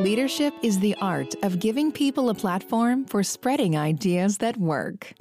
[0.00, 5.12] Leadership is the art of giving people a platform for spreading ideas that work.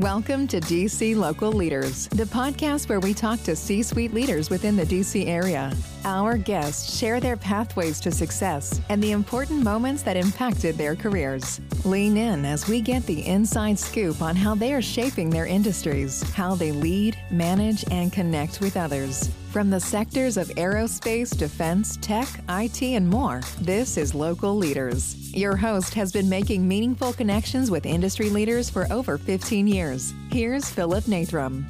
[0.00, 4.74] Welcome to DC Local Leaders, the podcast where we talk to C suite leaders within
[4.74, 5.76] the DC area.
[6.06, 11.60] Our guests share their pathways to success and the important moments that impacted their careers.
[11.84, 16.22] Lean in as we get the inside scoop on how they are shaping their industries,
[16.32, 19.28] how they lead, manage, and connect with others.
[19.50, 25.19] From the sectors of aerospace, defense, tech, IT, and more, this is Local Leaders.
[25.32, 30.12] Your host has been making meaningful connections with industry leaders for over 15 years.
[30.32, 31.64] Here's Philip Nathram.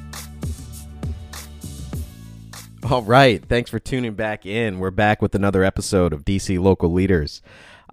[2.89, 3.45] All right.
[3.45, 4.79] Thanks for tuning back in.
[4.79, 7.43] We're back with another episode of DC Local Leaders.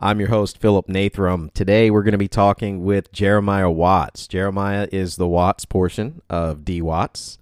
[0.00, 1.52] I'm your host, Philip Nathram.
[1.52, 4.26] Today, we're going to be talking with Jeremiah Watts.
[4.26, 7.36] Jeremiah is the Watts portion of D Watts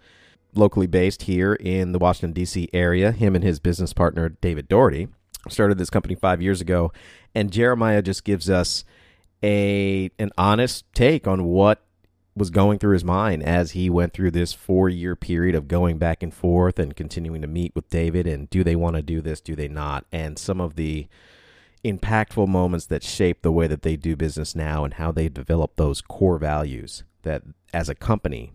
[0.52, 2.70] locally based here in the Washington, D.C.
[2.72, 3.12] area.
[3.12, 5.06] Him and his business partner, David Doherty,
[5.48, 6.92] started this company five years ago.
[7.36, 8.82] And Jeremiah just gives us
[9.44, 11.82] a an honest take on what
[12.34, 15.98] was going through his mind as he went through this four year period of going
[15.98, 19.20] back and forth and continuing to meet with David and do they want to do
[19.20, 20.06] this, do they not?
[20.10, 21.08] And some of the
[21.84, 25.76] impactful moments that shape the way that they do business now and how they develop
[25.76, 27.42] those core values that
[27.74, 28.54] as a company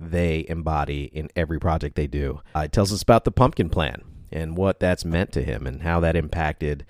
[0.00, 2.40] they embody in every project they do.
[2.56, 5.82] Uh, it tells us about the pumpkin plan and what that's meant to him and
[5.82, 6.86] how that impacted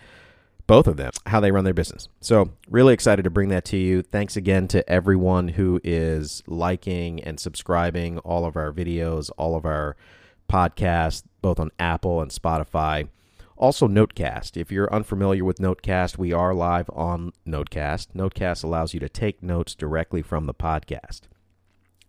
[0.67, 2.09] both of them, how they run their business.
[2.21, 4.03] So, really excited to bring that to you.
[4.03, 9.65] Thanks again to everyone who is liking and subscribing all of our videos, all of
[9.65, 9.97] our
[10.49, 13.09] podcasts, both on Apple and Spotify.
[13.57, 14.57] Also, Notecast.
[14.57, 18.09] If you're unfamiliar with Notecast, we are live on Notecast.
[18.15, 21.23] Notecast allows you to take notes directly from the podcast.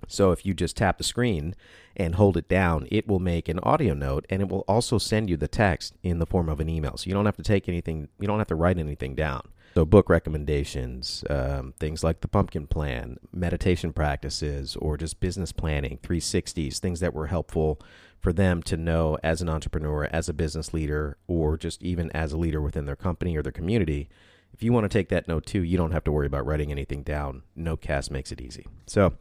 [0.07, 1.55] So if you just tap the screen
[1.95, 5.29] and hold it down, it will make an audio note and it will also send
[5.29, 6.97] you the text in the form of an email.
[6.97, 9.43] So you don't have to take anything, you don't have to write anything down.
[9.75, 15.97] So book recommendations, um, things like the pumpkin plan, meditation practices, or just business planning,
[16.03, 17.79] 360s, things that were helpful
[18.19, 22.31] for them to know as an entrepreneur, as a business leader, or just even as
[22.33, 24.09] a leader within their company or their community.
[24.53, 26.71] If you want to take that note too, you don't have to worry about writing
[26.71, 27.41] anything down.
[27.57, 28.67] Notecast makes it easy.
[28.85, 29.13] So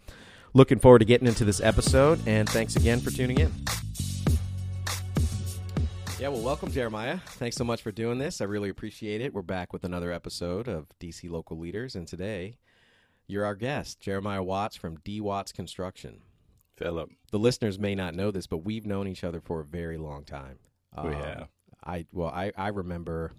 [0.54, 3.50] Looking forward to getting into this episode, and thanks again for tuning in.
[6.18, 7.18] Yeah, well, welcome, Jeremiah.
[7.24, 8.42] Thanks so much for doing this.
[8.42, 9.32] I really appreciate it.
[9.32, 12.58] We're back with another episode of DC Local Leaders, and today
[13.26, 16.20] you're our guest, Jeremiah Watts from D Watts Construction.
[16.76, 17.10] Philip.
[17.30, 20.24] The listeners may not know this, but we've known each other for a very long
[20.24, 20.58] time.
[21.02, 21.48] We um, have.
[21.82, 23.32] I well, I I remember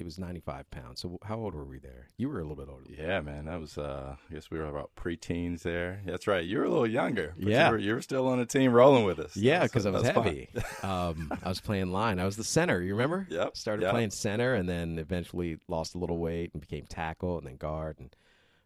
[0.00, 1.00] it was 95 pounds.
[1.00, 2.08] So how old were we there?
[2.16, 2.84] You were a little bit older.
[2.88, 3.44] Yeah, man.
[3.44, 6.00] That was, uh, I guess we were about preteens there.
[6.06, 6.44] That's right.
[6.44, 7.34] You were a little younger.
[7.36, 7.66] yeah.
[7.66, 9.36] You were, you were, still on the team rolling with us.
[9.36, 10.48] Yeah, because I was heavy.
[10.82, 12.18] um, I was playing line.
[12.18, 12.80] I was the center.
[12.80, 13.26] You remember?
[13.30, 13.56] Yep.
[13.56, 13.92] Started yep.
[13.92, 17.96] playing center and then eventually lost a little weight and became tackle and then guard.
[17.98, 18.14] And,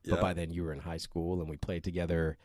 [0.04, 0.20] but yep.
[0.20, 2.38] by then you were in high school and we played together.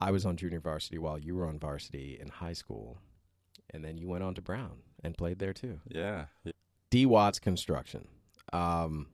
[0.00, 2.98] I was on junior varsity while you were on varsity in high school.
[3.70, 5.80] And then you went on to Brown and played there too.
[5.88, 6.26] Yeah.
[6.90, 8.08] D Watts Construction.
[8.52, 9.08] Um,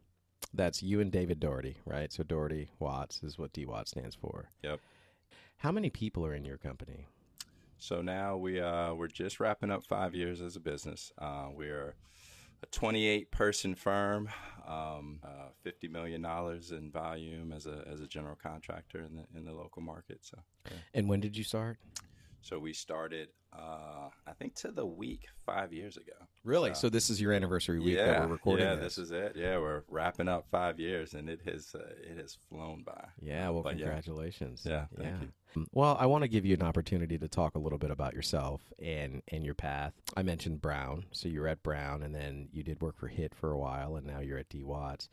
[0.52, 2.12] that's you and David Doherty, right?
[2.12, 4.48] So Doherty Watts is what D Watts stands for.
[4.62, 4.80] Yep.
[5.58, 7.06] How many people are in your company?
[7.78, 11.12] So now we uh, we're just wrapping up five years as a business.
[11.18, 11.94] Uh, we're
[12.62, 14.28] a 28 person firm,
[14.66, 19.38] um, uh, 50 million dollars in volume as a as a general contractor in the
[19.38, 20.18] in the local market.
[20.22, 20.38] So.
[20.66, 20.76] Yeah.
[20.94, 21.78] And when did you start?
[22.44, 26.12] So we started, uh, I think, to the week five years ago.
[26.44, 26.74] Really?
[26.74, 28.66] So, so this is your anniversary week yeah, that we're recording.
[28.66, 28.96] Yeah, this.
[28.96, 29.06] this.
[29.06, 29.32] is it.
[29.34, 33.06] Yeah, we're wrapping up five years, and it has uh, it has flown by.
[33.18, 33.48] Yeah.
[33.48, 34.62] Well, but congratulations.
[34.66, 34.84] Yeah.
[34.98, 35.28] yeah thank you.
[35.56, 38.12] Mm, well, I want to give you an opportunity to talk a little bit about
[38.12, 39.94] yourself and and your path.
[40.14, 43.34] I mentioned Brown, so you were at Brown, and then you did work for HITT
[43.34, 45.08] for a while, and now you're at D Watts.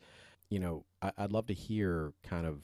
[0.50, 2.58] You know, I, I'd love to hear kind of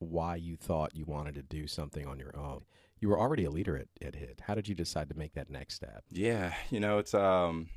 [0.00, 2.62] why you thought you wanted to do something on your own
[3.00, 4.40] you were already a leader at, at HITT.
[4.42, 6.04] How did you decide to make that next step?
[6.10, 7.68] Yeah, you know, it's um,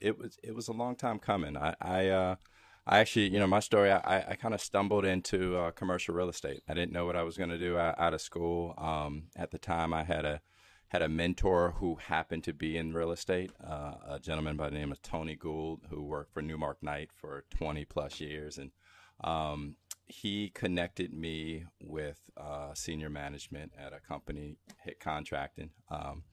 [0.00, 1.56] it was it was a long time coming.
[1.56, 2.36] I I, uh,
[2.86, 3.90] I actually, you know, my story.
[3.90, 6.62] I I kind of stumbled into uh, commercial real estate.
[6.68, 8.74] I didn't know what I was going to do out, out, of school.
[8.78, 10.40] Um, at the time, I had a
[10.88, 14.74] had a mentor who happened to be in real estate, uh, a gentleman by the
[14.74, 18.72] name of Tony Gould, who worked for Newmark Knight for 20 plus years, and
[19.22, 19.76] um,
[20.10, 26.24] he connected me with uh, senior management at a company, HITT Contracting, um,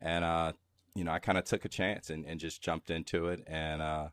[0.00, 0.52] and uh,
[0.94, 3.82] you know I kind of took a chance and, and, just jumped into it, and
[3.82, 4.08] uh,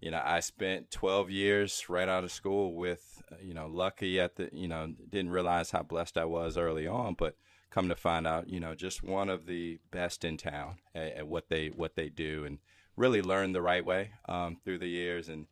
[0.00, 4.36] you know I spent 12 years right out of school with you know lucky at
[4.36, 7.36] the you know didn't realize how blessed I was early on, but
[7.70, 11.26] come to find out you know just one of the best in town at, at
[11.26, 12.58] what they what they do, and
[12.96, 15.28] really learned the right way um, through the years.
[15.28, 15.46] And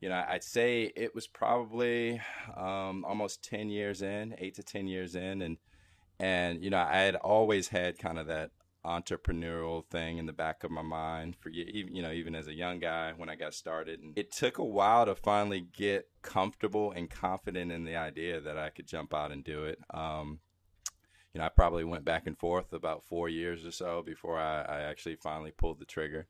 [0.00, 2.20] you know, I'd say it was probably
[2.56, 5.58] um, almost ten years in, eight to ten years in, and
[6.18, 8.50] and you know, I had always had kind of that
[8.84, 12.78] entrepreneurial thing in the back of my mind for you know even as a young
[12.78, 17.08] guy when I got started and it took a while to finally get comfortable and
[17.08, 20.40] confident in the idea that I could jump out and do it um,
[21.32, 24.60] you know I probably went back and forth about four years or so before I,
[24.62, 26.26] I actually finally pulled the trigger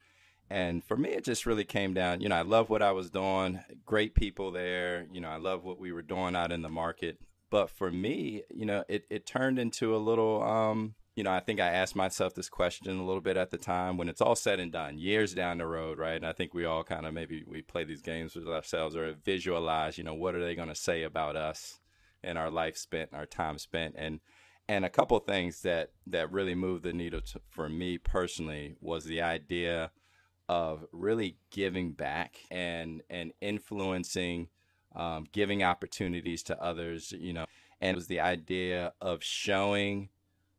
[0.50, 3.10] and for me it just really came down you know I love what I was
[3.10, 6.68] doing great people there you know I love what we were doing out in the
[6.68, 7.18] market
[7.50, 11.40] but for me you know it, it turned into a little um, you know, I
[11.40, 14.34] think I asked myself this question a little bit at the time when it's all
[14.34, 16.16] said and done, years down the road, right?
[16.16, 19.14] And I think we all kind of maybe we play these games with ourselves or
[19.24, 21.78] visualize, you know, what are they going to say about us
[22.22, 24.20] and our life spent, our time spent, and
[24.66, 29.04] and a couple things that that really moved the needle to, for me personally was
[29.04, 29.90] the idea
[30.48, 34.48] of really giving back and and influencing,
[34.94, 37.46] um, giving opportunities to others, you know,
[37.80, 40.08] and it was the idea of showing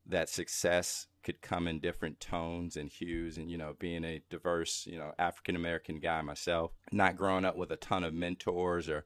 [0.05, 4.85] that success could come in different tones and hues and you know being a diverse
[4.85, 9.05] you know african american guy myself not growing up with a ton of mentors or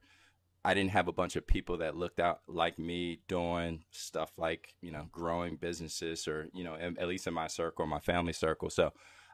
[0.62, 4.74] i didn't have a bunch of people that looked out like me doing stuff like
[4.82, 8.70] you know growing businesses or you know at least in my circle my family circle.
[8.70, 8.92] So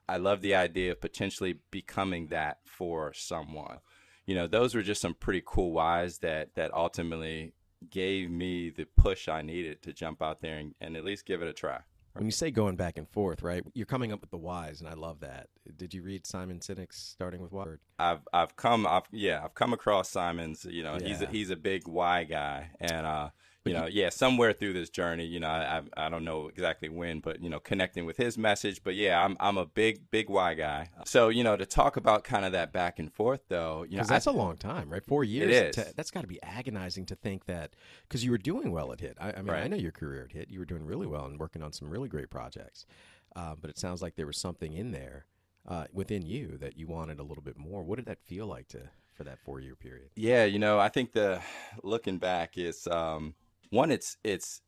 [0.08, 3.78] i love the idea of potentially becoming that for someone
[4.26, 7.52] you know those were just some pretty cool whys that that ultimately
[7.90, 11.42] gave me the push I needed to jump out there and, and at least give
[11.42, 11.80] it a try.
[12.14, 13.62] When you say going back and forth, right?
[13.74, 15.48] You're coming up with the whys, and I love that.
[15.76, 17.66] Did you read Simon Sinek's starting with why?
[17.98, 20.64] I've I've come I've yeah I've come across Simon's.
[20.64, 21.08] You know yeah.
[21.08, 23.28] he's a, he's a big why guy, and uh,
[23.66, 27.20] you know, yeah, somewhere through this journey, you know, I, I don't know exactly when,
[27.20, 28.82] but you know, connecting with his message.
[28.82, 30.90] But yeah, I'm I'm a big big why guy.
[31.04, 34.04] So you know, to talk about kind of that back and forth, though, you know,
[34.04, 35.04] that's I, a long time, right?
[35.04, 35.54] Four years.
[35.54, 35.76] It is.
[35.76, 37.74] To, that's got to be agonizing to think that
[38.08, 39.16] because you were doing well at HITT.
[39.20, 39.64] I, I mean, right.
[39.64, 40.50] I know your career at HITT.
[40.50, 42.86] You were doing really well and working on some really great projects.
[43.34, 45.26] Uh, but it sounds like there was something in there
[45.68, 47.82] uh, within you that you wanted a little bit more.
[47.82, 50.10] What did that feel like to for that four year period?
[50.14, 51.40] Yeah, you know, I think the
[51.82, 52.86] looking back is.
[52.86, 53.34] Um,
[53.70, 54.60] one, it's it's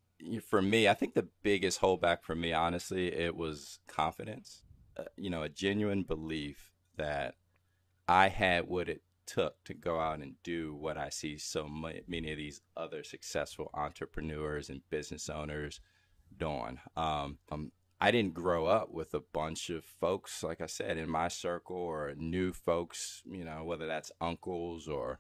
[0.49, 0.89] for me.
[0.89, 4.63] I think the biggest holdback for me, honestly, it was confidence.
[4.97, 7.35] Uh, you know, a genuine belief that
[8.09, 12.33] I had what it took to go out and do what I see so many
[12.33, 15.81] of these other successful entrepreneurs and business owners
[16.37, 16.79] doing.
[16.97, 21.11] Um, um, I didn't grow up with a bunch of folks, like I said, in
[21.11, 25.19] my circle or new folks, you know, whether that's uncles or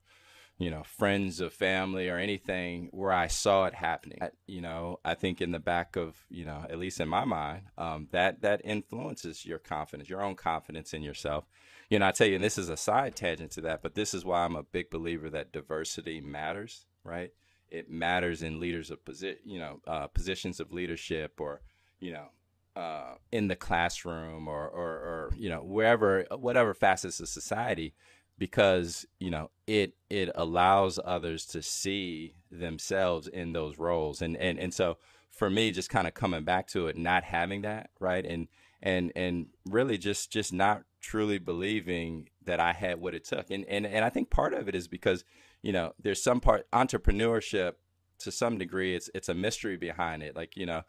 [0.58, 4.18] you know, friends of family or anything where I saw it happening.
[4.46, 7.62] You know, I think in the back of, you know, at least in my mind,
[7.78, 11.44] um, that that influences your confidence, your own confidence in yourself.
[11.88, 14.12] You know, I tell you, and this is a side tangent to that, but this
[14.12, 17.30] is why I'm a big believer that diversity matters, right?
[17.70, 21.60] It matters in leaders of position, you know, uh, positions of leadership or,
[22.00, 22.26] you know,
[22.74, 27.94] uh, in the classroom or, or, or, you know, wherever, whatever facets of society
[28.38, 34.22] because you know it it allows others to see themselves in those roles.
[34.22, 34.98] And and and so
[35.30, 38.24] for me just kind of coming back to it not having that right?
[38.24, 38.48] And
[38.80, 43.50] and and really just just not truly believing that I had what it took.
[43.50, 45.24] And and and I think part of it is because
[45.62, 47.74] you know there's some part entrepreneurship
[48.20, 50.36] to some degree it's it's a mystery behind it.
[50.36, 50.82] Like you know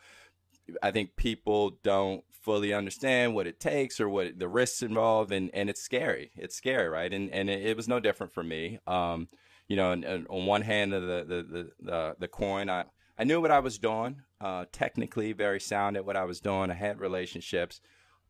[0.83, 5.49] I think people don't fully understand what it takes or what the risks involved, and,
[5.53, 6.31] and it's scary.
[6.35, 7.13] It's scary, right?
[7.13, 8.79] And and it, it was no different for me.
[8.87, 9.27] Um,
[9.67, 12.85] you know, and, and on one hand of the the, the the, the coin, I
[13.17, 14.21] I knew what I was doing.
[14.39, 16.71] Uh, technically, very sound at what I was doing.
[16.71, 17.81] I had relationships,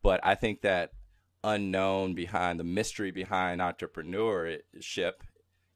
[0.02, 0.90] but I think that
[1.42, 5.12] unknown behind the mystery behind entrepreneurship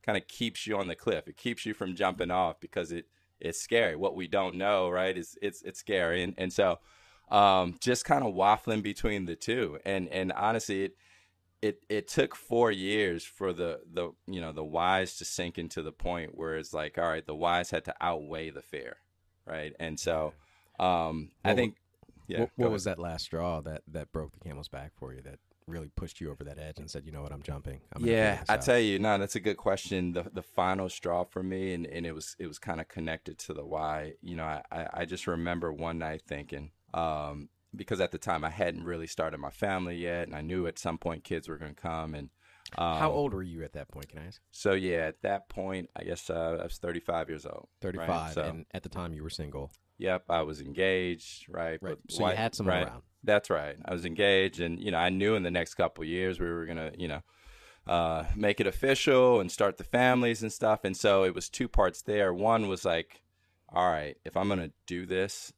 [0.04, 1.28] kind of keeps you on the cliff.
[1.28, 3.06] It keeps you from jumping off because it
[3.40, 3.96] it's scary.
[3.96, 6.78] What we don't know, right, is it's it's scary, and and so
[7.30, 10.96] um, just kind of waffling between the two, and and honestly, it
[11.62, 15.82] it it took four years for the the you know the whys to sink into
[15.82, 18.96] the point where it's like, all right, the whys had to outweigh the fear,
[19.46, 20.34] right, and so
[20.78, 21.76] um, well, I think.
[22.26, 25.20] Yeah, what, what was that last straw that that broke the camel's back for you?
[25.20, 27.80] That really pushed you over that edge and said, you know what, I'm jumping.
[27.94, 30.12] I'm yeah, I tell you, no, that's a good question.
[30.12, 33.38] The the final straw for me, and, and it was it was kind of connected
[33.40, 34.14] to the why.
[34.22, 34.62] You know, I
[34.92, 39.38] I just remember one night thinking, um, because at the time I hadn't really started
[39.38, 42.14] my family yet, and I knew at some point kids were going to come.
[42.14, 42.30] And
[42.78, 44.08] um, how old were you at that point?
[44.08, 44.40] Can I ask?
[44.52, 47.68] So yeah, at that point, I guess uh, I was 35 years old.
[47.82, 48.32] 35, right?
[48.32, 49.70] so, and at the time you were single.
[49.98, 51.46] Yep, I was engaged.
[51.48, 51.96] Right, right.
[52.08, 52.86] So you had someone right?
[52.86, 53.02] around.
[53.22, 53.76] That's right.
[53.84, 56.66] I was engaged, and you know, I knew in the next couple years we were
[56.66, 57.22] gonna, you know,
[57.86, 60.84] uh, make it official and start the families and stuff.
[60.84, 62.32] And so it was two parts there.
[62.32, 63.22] One was like,
[63.72, 65.52] all right, if I'm going to do this,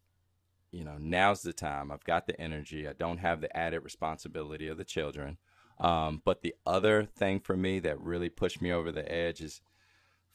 [0.70, 1.90] you know, now's the time.
[1.90, 2.88] I've got the energy.
[2.88, 5.38] I don't have the added responsibility of the children.
[5.78, 9.60] Um, but the other thing for me that really pushed me over the edge is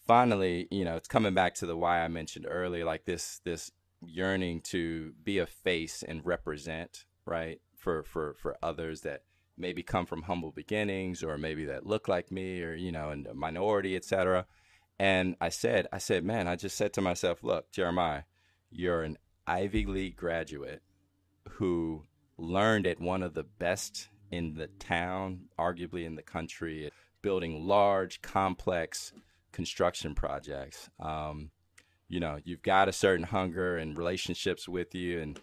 [0.05, 3.71] finally, you know, it's coming back to the why I mentioned earlier, like this this
[4.03, 9.23] yearning to be a face and represent, right, for for for others that
[9.57, 13.27] maybe come from humble beginnings or maybe that look like me or you know, and
[13.27, 14.45] a minority, etc.
[14.99, 18.23] And I said, I said, man, I just said to myself, look, Jeremiah,
[18.69, 19.17] you're an
[19.47, 20.81] Ivy League graduate
[21.49, 22.03] who
[22.37, 28.21] learned at one of the best in the town, arguably in the country, building large,
[28.21, 29.13] complex
[29.51, 30.89] construction projects.
[30.99, 31.51] Um,
[32.07, 35.39] you know, you've got a certain hunger and relationships with you, and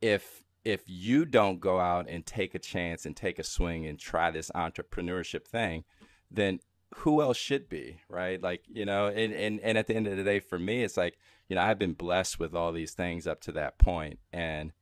[0.00, 3.98] if if you don't go out and take a chance and take a swing and
[3.98, 5.84] try this entrepreneurship thing,
[6.30, 6.60] then
[6.96, 8.42] who else should be, right?
[8.42, 10.96] Like, you know, and, and, and at the end of the day, for me, it's
[10.96, 11.18] like,
[11.48, 14.72] you know, I've been blessed with all these things up to that point, and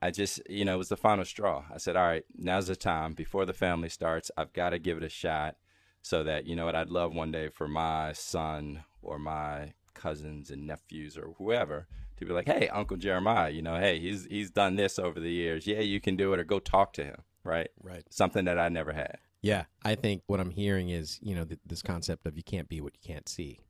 [0.00, 1.64] I just, you know, it was the final straw.
[1.72, 4.30] I said, all right, now's the time before the family starts.
[4.36, 5.56] I've got to give it a shot
[6.02, 10.50] so that, you know what, I'd love one day for my son or my cousins
[10.50, 14.50] and nephews or whoever to be like, hey, Uncle Jeremiah, you know, hey, he's he's
[14.50, 15.66] done this over the years.
[15.66, 17.70] Yeah, you can do it or go talk to him, right?
[17.82, 18.04] Right.
[18.10, 19.18] Something that I never had.
[19.40, 22.68] Yeah, I think what I'm hearing is, you know, th- this concept of you can't
[22.68, 23.60] be what you can't see,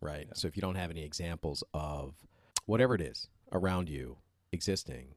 [0.00, 0.26] right?
[0.28, 0.34] Yeah.
[0.34, 2.14] So if you don't have any examples of
[2.66, 4.18] whatever it is around you
[4.52, 5.14] existing,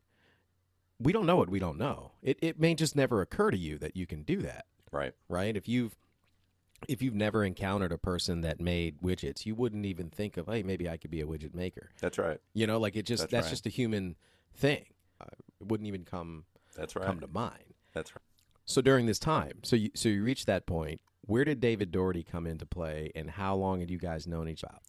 [1.00, 2.12] we don't know what we don't know.
[2.22, 4.66] It it may just never occur to you that you can do that.
[4.92, 5.14] Right.
[5.28, 5.56] Right?
[5.56, 5.98] If you've
[6.88, 10.64] if you've never encountered a person that made widgets, you wouldn't even think of, hey,
[10.64, 11.90] maybe I could be a widget maker.
[12.00, 12.40] That's right.
[12.54, 13.52] You know, like it just that's, that's right.
[13.52, 14.16] just a human
[14.56, 14.86] thing.
[15.20, 15.26] Uh,
[15.60, 17.06] it wouldn't even come that's right.
[17.06, 17.74] come to mind.
[18.00, 18.22] That's right.
[18.64, 21.02] So during this time, so you so you reached that point.
[21.22, 24.64] Where did David Doherty come into play, and how long had you guys known each
[24.64, 24.80] other?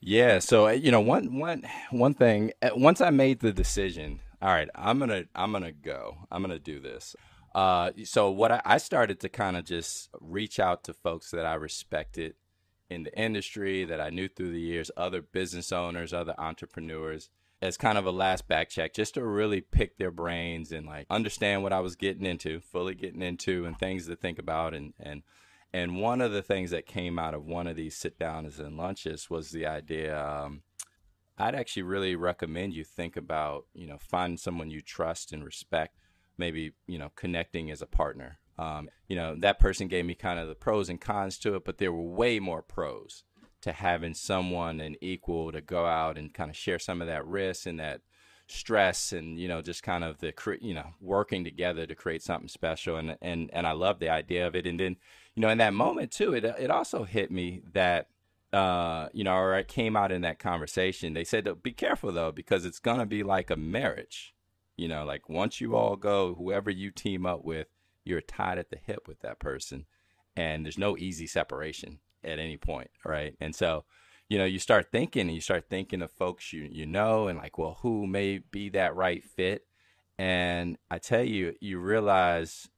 [0.00, 2.52] Yeah, so uh, you know, one one one thing.
[2.60, 6.18] Uh, once I made the decision, all right, I'm gonna I'm gonna go.
[6.30, 7.16] I'm gonna do this.
[7.54, 11.46] Uh, so what I, I started to kind of just reach out to folks that
[11.46, 12.34] I respected
[12.90, 17.30] in the industry that I knew through the years, other business owners, other entrepreneurs,
[17.62, 21.06] as kind of a last back check, just to really pick their brains and like
[21.10, 24.74] understand what I was getting into, fully getting into, and things to think about.
[24.74, 25.22] And and
[25.72, 28.76] and one of the things that came out of one of these sit downs and
[28.76, 30.18] lunches was the idea.
[30.20, 30.62] Um,
[31.38, 35.96] I'd actually really recommend you think about, you know, find someone you trust and respect,
[36.36, 38.38] maybe, you know, connecting as a partner.
[38.58, 41.64] Um, you know, that person gave me kind of the pros and cons to it,
[41.64, 43.24] but there were way more pros
[43.62, 47.26] to having someone an equal to go out and kind of share some of that
[47.26, 48.00] risk and that
[48.48, 52.48] stress and you know just kind of the you know working together to create something
[52.48, 54.96] special and and and I love the idea of it and then
[55.36, 58.08] you know in that moment too it it also hit me that
[58.52, 61.12] uh, you know, or it came out in that conversation.
[61.14, 64.34] They said, be careful though, because it's gonna be like a marriage.
[64.76, 67.68] You know, like once you all go, whoever you team up with,
[68.04, 69.86] you're tied at the hip with that person,
[70.34, 73.34] and there's no easy separation at any point, right?
[73.40, 73.84] And so,
[74.28, 77.38] you know, you start thinking, and you start thinking of folks you you know, and
[77.38, 79.66] like, well, who may be that right fit?
[80.18, 82.68] And I tell you, you realize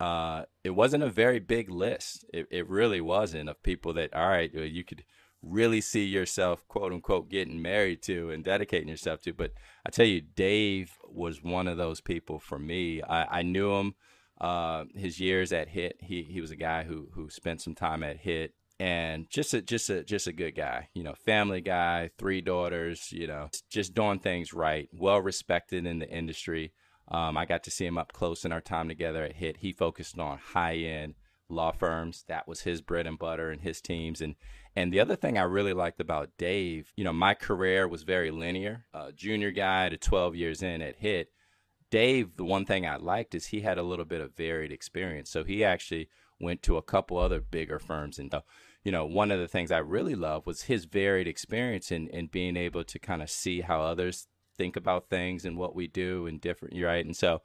[0.00, 2.24] uh, it wasn't a very big list.
[2.32, 5.04] It, it really wasn't of people that, all right, you could
[5.42, 9.32] really see yourself, quote unquote, getting married to and dedicating yourself to.
[9.32, 9.52] But
[9.86, 13.02] I tell you, Dave was one of those people for me.
[13.02, 13.94] I, I knew him
[14.40, 15.96] uh, his years at HITT.
[16.00, 19.60] He he was a guy who who spent some time at HITT and just a
[19.62, 23.94] just a just a good guy you know family guy three daughters you know just
[23.94, 26.72] doing things right well respected in the industry
[27.10, 29.58] um, I got to see him up close in our time together at HITT.
[29.58, 31.14] He focused on high end
[31.48, 32.24] law firms.
[32.28, 34.20] That was his bread and butter and his teams.
[34.20, 34.36] And
[34.76, 38.30] and the other thing I really liked about Dave, you know, my career was very
[38.30, 38.84] linear.
[38.94, 41.28] Uh, junior guy to 12 years in at HITT.
[41.90, 45.28] Dave, the one thing I liked is he had a little bit of varied experience.
[45.28, 46.08] So he actually
[46.38, 48.32] went to a couple other bigger firms and.
[48.84, 52.26] You know, one of the things I really loved was his varied experience in, in
[52.26, 56.26] being able to kind of see how others think about things and what we do
[56.26, 57.04] and different right?
[57.04, 57.42] And so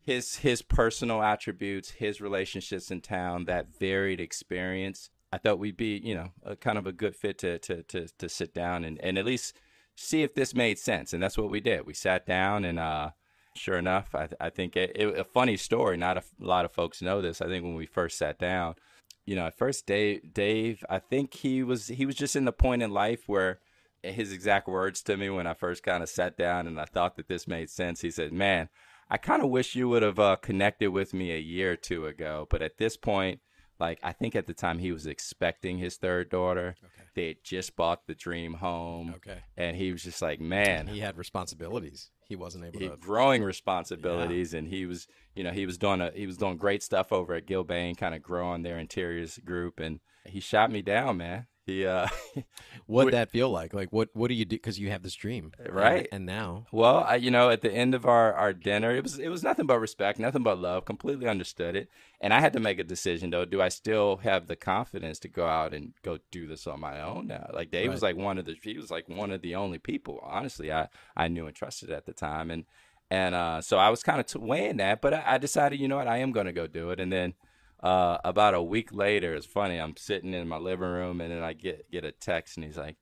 [0.00, 6.00] his his personal attributes his relationships in town that varied experience i thought we'd be
[6.02, 9.00] you know a kind of a good fit to to to, to sit down and,
[9.00, 9.54] and at least
[9.94, 11.12] see if this made sense.
[11.12, 11.86] And that's what we did.
[11.86, 13.10] We sat down and uh
[13.54, 17.02] sure enough i, I think it, it, a funny story not a lot of folks
[17.02, 17.42] know this.
[17.42, 18.76] I think when we first sat down
[19.24, 22.52] you know at first dave dave i think he was he was just in the
[22.52, 23.60] point in life where
[24.02, 27.16] his exact words to me when I first kind of sat down and I thought
[27.16, 28.00] that this made sense.
[28.00, 28.68] He said, "Man,
[29.08, 32.06] I kind of wish you would have uh, connected with me a year or two
[32.06, 33.40] ago, but at this point,
[33.82, 36.76] Like I think at the time he was expecting his third daughter.
[36.78, 37.08] Okay.
[37.14, 39.40] They had just bought the dream home, Okay.
[39.56, 42.10] and he was just like, man, he had responsibilities.
[42.26, 42.96] He wasn't able he, to.
[42.96, 46.82] growing responsibilities, and he was, you know, he was doing a he was doing great
[46.82, 51.16] stuff over at Gilbane, kind of growing their interiors group, and he shot me down,
[51.16, 51.48] man.
[51.64, 52.08] He, uh,
[52.86, 53.72] What'd that feel like?
[53.72, 54.56] Like, what what do you do?
[54.56, 56.08] Because you have this dream, Right.
[56.10, 59.02] And, and now, Well, I, you know, at the end of our, our dinner, it
[59.04, 60.84] was it was nothing but respect, nothing but love.
[60.84, 61.88] Completely understood it,
[62.20, 63.44] and I had to make a decision though.
[63.44, 67.00] Do I still have the confidence to go out and go do this on my
[67.00, 67.48] own now?
[67.54, 70.20] Like Dave was like one of the he was like one of the only people,
[70.22, 72.64] honestly, I I knew and trusted at the time, and
[73.08, 75.86] and uh, so I was kind of t- weighing that, but I, I decided, you
[75.86, 77.34] know what, I am going to go do it, and then.
[77.82, 79.78] Uh, about a week later, it's funny.
[79.78, 82.78] I'm sitting in my living room, and then I get get a text, and he's
[82.78, 82.96] like,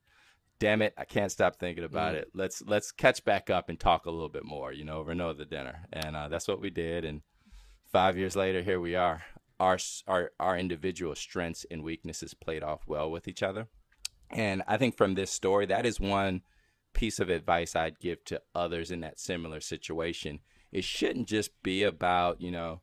[0.61, 2.29] damn it, I can't stop thinking about it.
[2.35, 5.45] Let's let's catch back up and talk a little bit more, you know, over another
[5.45, 5.87] dinner.
[5.93, 7.05] And uh, that's what we did.
[7.05, 7.23] And
[7.91, 9.23] five years later, here we are.
[9.59, 13.69] Our our our individual strengths and weaknesses played off well with each other.
[14.31, 16.43] And I think from this story, that is one
[16.93, 20.41] piece of advice I'd give to others in that similar situation.
[20.71, 22.83] It shouldn't just be about, you know,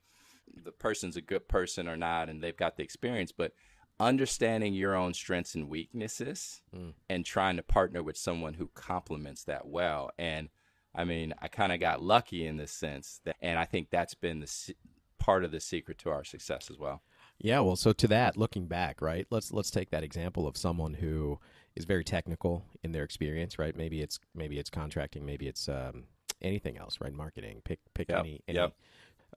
[0.63, 3.53] the person's a good person or not and they've got the experience, but
[3.99, 6.61] understanding your own strengths and weaknesses
[7.09, 10.11] and trying to partner with someone who complements that well.
[10.17, 10.49] And
[10.93, 14.13] I mean, I kind of got lucky in this sense, that, and I think that's
[14.15, 14.75] been the se-
[15.19, 17.01] part of the secret to our success as well.
[17.39, 17.59] yeah.
[17.59, 19.27] Well, so to that, looking back, right?
[19.29, 21.39] Let's let's take that example of someone who
[21.75, 23.75] is very technical in their experience, right?
[23.75, 26.05] Maybe it's maybe it's contracting, maybe it's um,
[26.41, 27.13] anything else, right?
[27.13, 28.75] Marketing, pick pick Yep, any any yep.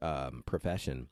[0.01, 1.07] Um, profession.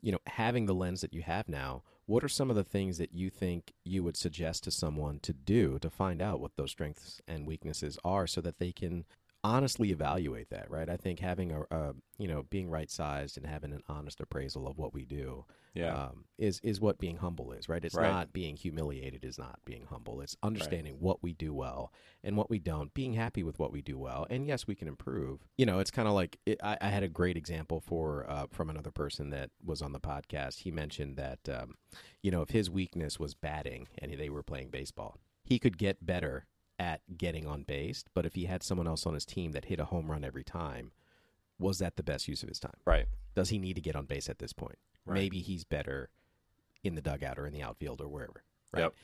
[0.00, 2.98] You know, having the lens that you have now, what are some of the things
[2.98, 6.72] that you think you would suggest to someone to do to find out what those
[6.72, 9.04] strengths and weaknesses are, so that they can
[9.44, 10.88] honestly evaluate that, right?
[10.88, 14.68] I think having a, a you know being right sized and having an honest appraisal
[14.68, 15.44] of what we do
[15.74, 16.04] Yeah.
[16.04, 17.84] um, is is what being humble is, right?
[17.84, 18.08] It's Right.
[18.08, 20.20] not being humiliated is not being humble.
[20.20, 23.82] It's understanding what we do well and what we don't, being happy with what we
[23.82, 25.40] do well, and yes, we can improve.
[25.58, 28.46] You know, it's kind of like it, I, I had a great example for uh,
[28.50, 30.60] from another person that was on the podcast.
[30.60, 31.74] He mentioned that um,
[32.22, 36.06] you know if his weakness was batting and they were playing baseball, he could get
[36.06, 36.46] better
[36.78, 38.04] at getting on base.
[38.14, 40.44] But if he had someone else on his team that hit a home run every
[40.44, 40.92] time,
[41.58, 42.76] was that the best use of his time?
[42.84, 43.06] right.
[43.34, 44.78] does he need to get on base at this point?
[45.06, 45.14] Right.
[45.14, 46.10] Maybe he's better
[46.84, 48.42] in the dugout or in the outfield or wherever.
[48.72, 48.82] Right.
[48.82, 48.94] Yep.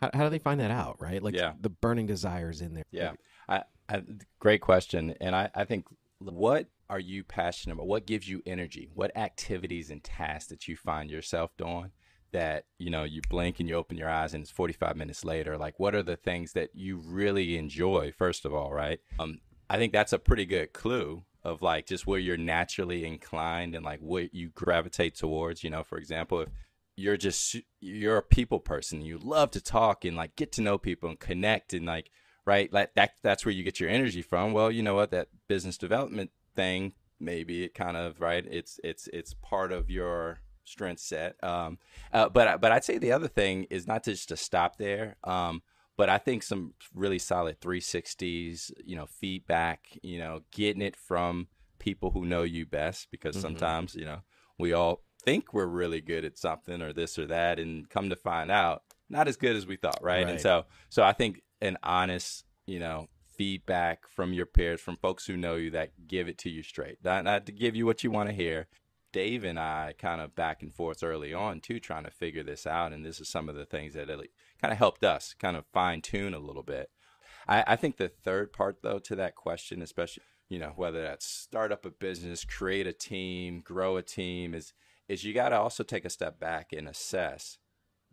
[0.00, 1.00] How, how do they find that out?
[1.00, 1.22] Right.
[1.22, 1.52] Like Yeah.
[1.60, 2.84] the burning desires in there.
[2.90, 3.12] Yeah,
[3.48, 4.02] I, I,
[4.40, 5.86] great question, and I, I think
[6.18, 7.86] what are you passionate about?
[7.86, 8.88] What gives you energy?
[8.94, 11.90] What activities and tasks that you find yourself doing
[12.32, 15.56] that you know you blink and you open your eyes and it's 45 minutes later?
[15.56, 18.12] Like, what are the things that you really enjoy?
[18.16, 19.00] First of all, right?
[19.18, 23.74] Um, I think that's a pretty good clue of like just where you're naturally inclined
[23.74, 25.62] and like what you gravitate towards.
[25.64, 26.48] You know, for example, if
[26.96, 30.78] you're just you're a people person you love to talk and like get to know
[30.78, 32.10] people and connect and like
[32.46, 35.28] right like that that's where you get your energy from well you know what that
[35.46, 41.00] business development thing maybe it kind of right it's it's it's part of your strength
[41.00, 41.78] set um
[42.12, 45.62] uh, but but i'd say the other thing is not just to stop there um
[45.96, 51.48] but i think some really solid 360s you know feedback you know getting it from
[51.78, 54.20] people who know you best because sometimes you know
[54.58, 58.16] we all think we're really good at something or this or that and come to
[58.16, 60.30] find out not as good as we thought right, Right.
[60.32, 65.26] and so so i think an honest you know feedback from your peers from folks
[65.26, 66.96] who know you that give it to you straight.
[67.04, 68.66] Not, not to give you what you want to hear
[69.16, 72.66] dave and i kind of back and forth early on too trying to figure this
[72.66, 74.28] out and this is some of the things that really
[74.60, 76.90] kind of helped us kind of fine tune a little bit.
[77.48, 81.24] I, I think the third part though to that question especially you know whether that's
[81.24, 84.74] start up a business create a team grow a team is
[85.08, 87.56] is you got to also take a step back and assess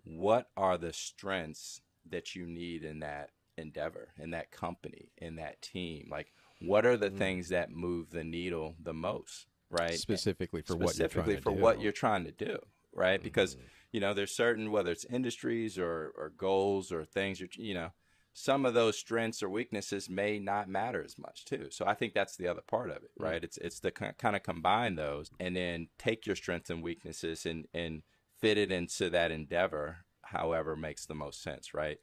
[0.06, 5.62] what are the strengths that you need in that endeavor in that company in that
[5.62, 6.08] team?
[6.10, 7.18] Like what are the mm-hmm.
[7.18, 9.96] things that move the needle the most right.
[9.96, 11.62] Specifically for what you're trying specifically to do.
[11.62, 12.60] what you're trying to do
[12.96, 13.20] right?
[13.20, 13.24] Mm-hmm.
[13.24, 13.58] Because
[13.92, 17.92] you know there's certain whether it's industries or or goals or things you're you know
[18.36, 21.68] some of those strengths or weaknesses may not matter as much too.
[21.70, 23.44] So i think that's the other part of it right?
[23.44, 27.68] It's it's the kind of combine those and then take your strengths and weaknesses and
[27.74, 28.04] and
[28.40, 31.98] fit it into that endeavor however makes the most sense right?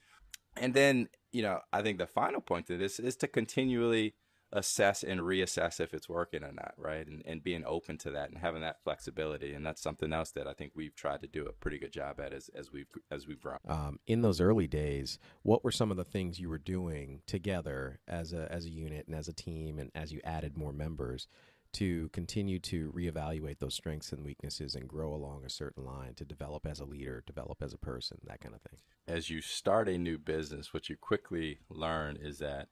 [0.56, 4.14] And then you know i think the final point to this is to continually
[4.52, 8.28] assess and reassess if it's working or not right and, and being open to that
[8.28, 11.46] and having that flexibility and that's something else that i think we've tried to do
[11.46, 14.66] a pretty good job at as, as we've as we've grown um, in those early
[14.66, 18.70] days, what were some of the things you were doing together as a as a
[18.70, 21.28] unit and as a team, and as you added more members
[21.72, 26.24] to continue to reevaluate those strengths and weaknesses and grow along a certain line to
[26.24, 28.80] develop as a leader, develop as a person, that kind of thing.
[29.06, 32.66] As you start a new business, what you quickly learn is that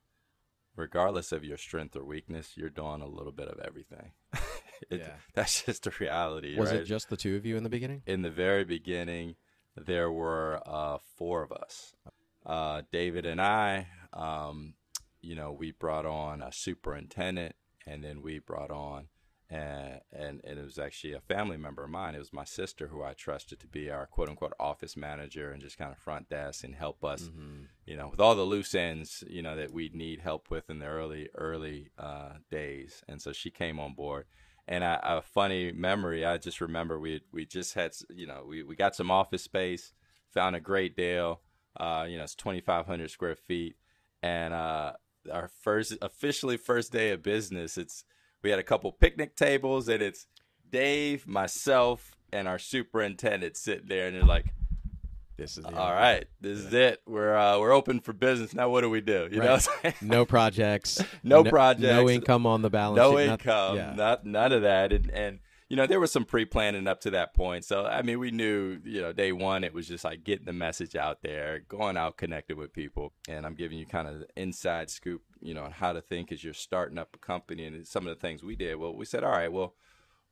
[0.78, 4.12] regardless of your strength or weakness, you're doing a little bit of everything.
[4.90, 5.10] it, yeah.
[5.34, 6.56] That's just the reality.
[6.58, 6.80] Was right?
[6.80, 8.02] it just the two of you in the beginning?
[8.06, 9.34] In the very beginning,
[9.76, 11.94] there were uh, four of us.
[12.46, 14.74] Uh, David and I, um,
[15.20, 19.08] you know, we brought on a superintendent, and then we brought on
[19.50, 22.14] and, and and it was actually a family member of mine.
[22.14, 25.62] It was my sister who I trusted to be our quote unquote office manager and
[25.62, 27.64] just kind of front desk and help us, mm-hmm.
[27.86, 30.80] you know, with all the loose ends, you know, that we'd need help with in
[30.80, 33.02] the early early uh, days.
[33.08, 34.26] And so she came on board.
[34.70, 38.62] And I, a funny memory, I just remember we we just had, you know, we,
[38.62, 39.94] we got some office space,
[40.30, 41.40] found a great deal.
[41.74, 43.76] Uh, you know, it's 2,500 square feet,
[44.22, 44.92] and uh,
[45.32, 48.04] our first officially first day of business, it's
[48.42, 50.26] we had a couple picnic tables, and it's
[50.70, 54.54] Dave, myself, and our superintendent sitting there, and they're like,
[55.36, 56.26] "This is all right.
[56.40, 57.00] This is it.
[57.06, 58.68] We're uh, we're open for business now.
[58.68, 59.28] What do we do?
[59.30, 59.66] You right.
[59.84, 63.94] know, no projects, no, no, projects, no income on the balance, no sheet, income, yeah.
[63.96, 67.10] not none of that, and and you know, there was some pre planning up to
[67.10, 67.64] that point.
[67.64, 70.52] So, I mean, we knew, you know, day one, it was just like getting the
[70.52, 73.12] message out there, going out connected with people.
[73.28, 76.32] And I'm giving you kind of the inside scoop, you know, on how to think
[76.32, 78.76] as you're starting up a company and some of the things we did.
[78.76, 79.74] Well, we said, all right, well,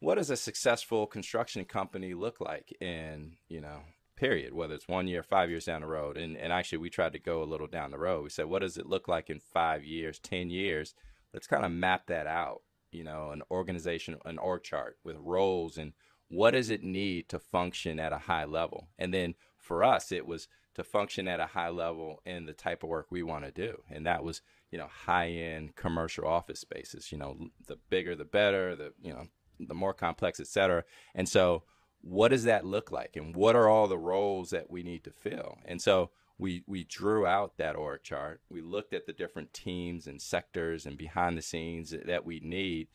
[0.01, 3.81] what does a successful construction company look like in, you know,
[4.17, 6.17] period, whether it's one year, five years down the road.
[6.17, 8.25] And, and actually, we tried to go a little down the road.
[8.25, 10.95] We said, what does it look like in five years, 10 years?
[11.35, 12.63] Let's kind of map that out
[12.97, 15.93] you know, an organization, an org chart with roles and
[16.29, 18.89] what does it need to function at a high level?
[18.99, 22.83] And then for us, it was to function at a high level in the type
[22.83, 23.83] of work we want to do.
[23.91, 28.25] And that was, you know, high end commercial office spaces, you know, the bigger, the
[28.25, 29.27] better, the, you know,
[29.61, 30.85] the more complex, et cetera.
[31.15, 31.63] And so
[32.03, 33.17] what does that look like?
[33.17, 35.59] And what are all the roles that we need to fill?
[35.65, 38.41] And so we we drew out that org chart.
[38.51, 42.89] We looked at the different teams and sectors and behind the scenes that we need,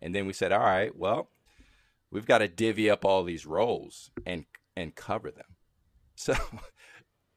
[0.00, 1.30] and then we said, all right, well,
[2.10, 4.44] we've got to divvy up all these roles and
[4.76, 5.44] and cover them.
[6.20, 6.34] So,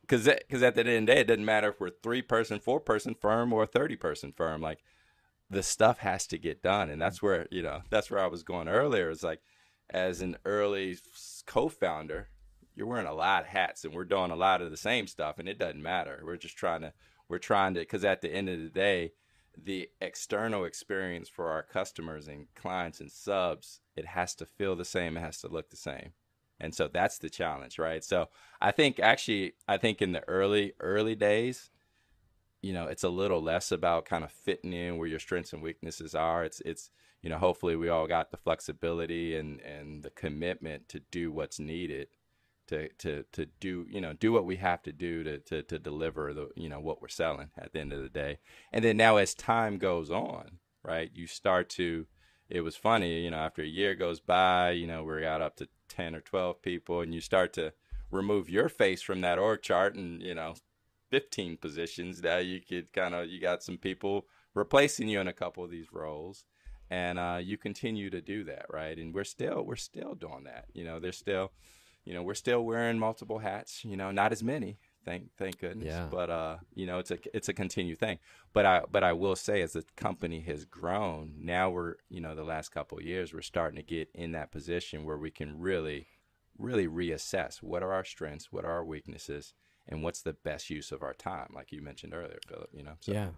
[0.01, 2.79] because at the end of the day, it doesn't matter if we're three person, four
[2.79, 4.59] person firm or a thirty person firm.
[4.59, 4.79] Like
[5.51, 8.41] the stuff has to get done, and that's where you know that's where I was
[8.41, 9.11] going earlier.
[9.11, 9.41] It's like
[9.91, 10.97] as an early
[11.45, 12.29] co-founder,
[12.75, 15.39] you're wearing a lot of hats and we're doing a lot of the same stuff
[15.39, 16.21] and it doesn't matter.
[16.23, 16.93] We're just trying to
[17.27, 19.11] we're trying to because at the end of the day
[19.57, 24.85] the external experience for our customers and clients and subs it has to feel the
[24.85, 26.13] same it has to look the same.
[26.59, 28.03] And so that's the challenge right?
[28.03, 28.29] So
[28.61, 31.69] i think actually i think in the early early days
[32.61, 35.61] you know it's a little less about kind of fitting in where your strengths and
[35.61, 36.43] weaknesses are.
[36.43, 36.89] It's it's
[37.21, 41.59] you know hopefully we all got the flexibility and and the commitment to do what's
[41.59, 42.07] needed
[42.71, 45.77] to to to do you know do what we have to do to to to
[45.77, 48.39] deliver the you know what we're selling at the end of the day.
[48.73, 52.07] And then now as time goes on, right, you start to
[52.49, 55.55] it was funny, you know, after a year goes by, you know, we got up
[55.55, 57.71] to 10 or 12 people and you start to
[58.11, 60.55] remove your face from that org chart and, you know,
[61.11, 62.21] 15 positions.
[62.21, 65.71] Now you could kind of you got some people replacing you in a couple of
[65.71, 66.43] these roles.
[66.89, 68.97] And uh, you continue to do that right?
[68.97, 70.65] And we're still we're still doing that.
[70.73, 71.51] You know there's still
[72.05, 73.83] you know, we're still wearing multiple hats.
[73.85, 75.87] You know, not as many, thank thank goodness.
[75.87, 76.07] Yeah.
[76.09, 78.19] But uh, you know, it's a it's a continued thing.
[78.53, 82.35] But I but I will say, as the company has grown, now we're you know
[82.35, 85.59] the last couple of years we're starting to get in that position where we can
[85.59, 86.07] really
[86.57, 89.53] really reassess what are our strengths, what are our weaknesses,
[89.87, 92.69] and what's the best use of our time, like you mentioned earlier, Philip.
[92.73, 92.93] You know.
[92.99, 93.11] So.
[93.11, 93.29] Yeah.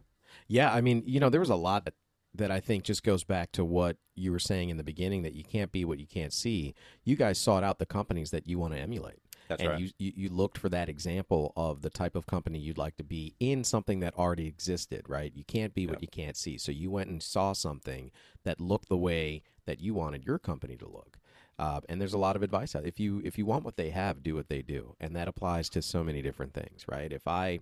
[0.47, 1.93] Yeah, I mean, you know, there was a lot that
[2.35, 5.33] that I think just goes back to what you were saying in the beginning that
[5.33, 6.73] you can't be what you can't see.
[7.03, 9.19] You guys sought out the companies that you want to emulate.
[9.47, 9.79] That's and right.
[9.79, 13.03] you, you, you looked for that example of the type of company you'd like to
[13.03, 15.31] be in something that already existed, right?
[15.35, 16.57] You can't be what you can't see.
[16.57, 18.11] So you went and saw something
[18.45, 21.17] that looked the way that you wanted your company to look.
[21.59, 22.85] Uh, and there's a lot of advice out.
[22.85, 25.69] If you if you want what they have, do what they do, and that applies
[25.69, 27.11] to so many different things, right?
[27.11, 27.59] If I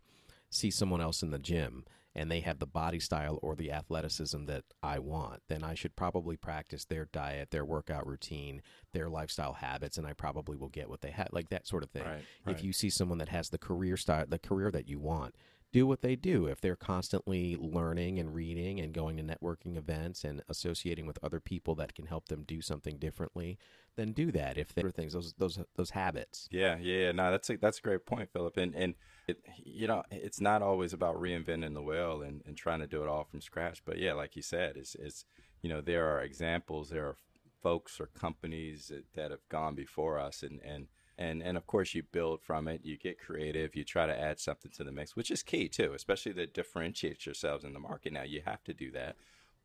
[0.49, 4.45] see someone else in the gym and they have the body style or the athleticism
[4.45, 8.61] that I want, then I should probably practice their diet, their workout routine,
[8.93, 11.91] their lifestyle habits, and I probably will get what they have, like that sort of
[11.91, 12.03] thing.
[12.03, 15.35] Right, if you see someone that has the career style, the career that you want,
[15.71, 16.47] do what they do.
[16.47, 21.39] If they're constantly learning and reading and going to networking events and associating with other
[21.39, 23.57] people that can help them do something differently,
[23.95, 24.57] then do that.
[24.57, 26.47] If there are things, those those those habits.
[26.51, 28.57] Yeah, yeah, no, that's a that's a great point, Philip.
[28.57, 28.95] And and
[29.27, 33.03] it, you know, it's not always about reinventing the wheel and, and trying to do
[33.03, 33.83] it all from scratch.
[33.85, 35.25] But yeah, like you said, it's it's
[35.61, 37.17] you know, there are examples, there are
[37.61, 40.87] folks or companies that, that have gone before us and, and,
[41.21, 44.39] and, and of course you build from it, you get creative, you try to add
[44.39, 48.11] something to the mix, which is key too, especially to differentiate yourselves in the market.
[48.11, 49.15] Now you have to do that,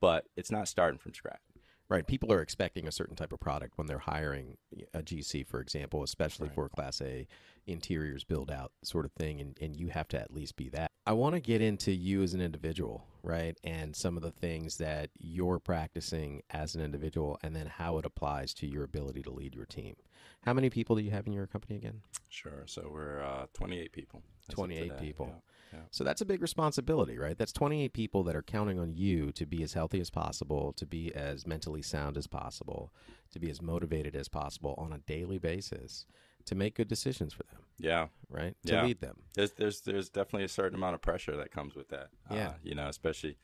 [0.01, 1.41] but it's not starting from scratch.
[1.89, 2.07] Right.
[2.07, 4.57] People are expecting a certain type of product when they're hiring
[4.93, 6.55] a GC, for example, especially right.
[6.55, 7.29] for Class A
[7.65, 9.41] interiors build out sort of thing.
[9.41, 10.91] And, and you have to at least be that.
[11.09, 13.57] I want to get into you as an individual, right?
[13.63, 18.05] And some of the things that you're practicing as an individual and then how it
[18.05, 19.95] applies to your ability to lead your team.
[20.43, 22.03] How many people do you have in your company again?
[22.29, 22.65] Sure.
[22.67, 24.23] So we're uh, 28 people.
[24.51, 25.33] 28 people.
[25.73, 25.81] Yeah.
[25.93, 27.39] So that's a big responsibility, right?
[27.39, 30.87] That's 28 people that are counting on you to be as healthy as possible, to
[30.87, 32.93] be as mentally sound as possible,
[33.31, 36.07] to be as motivated as possible on a daily basis
[36.47, 37.61] to make good decisions for them.
[37.79, 38.07] Yeah.
[38.31, 38.57] Right?
[38.67, 38.85] To yeah.
[38.85, 39.17] lead them.
[39.35, 42.09] There's there's there's definitely a certain amount of pressure that comes with that.
[42.31, 42.49] Yeah.
[42.49, 43.37] Uh, you know, especially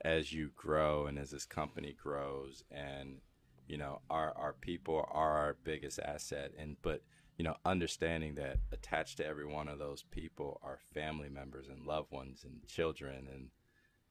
[0.00, 3.18] as you grow and as this company grows and
[3.66, 7.02] you know, our our people are our biggest asset and but
[7.36, 11.86] you know, understanding that attached to every one of those people are family members and
[11.86, 13.50] loved ones and children and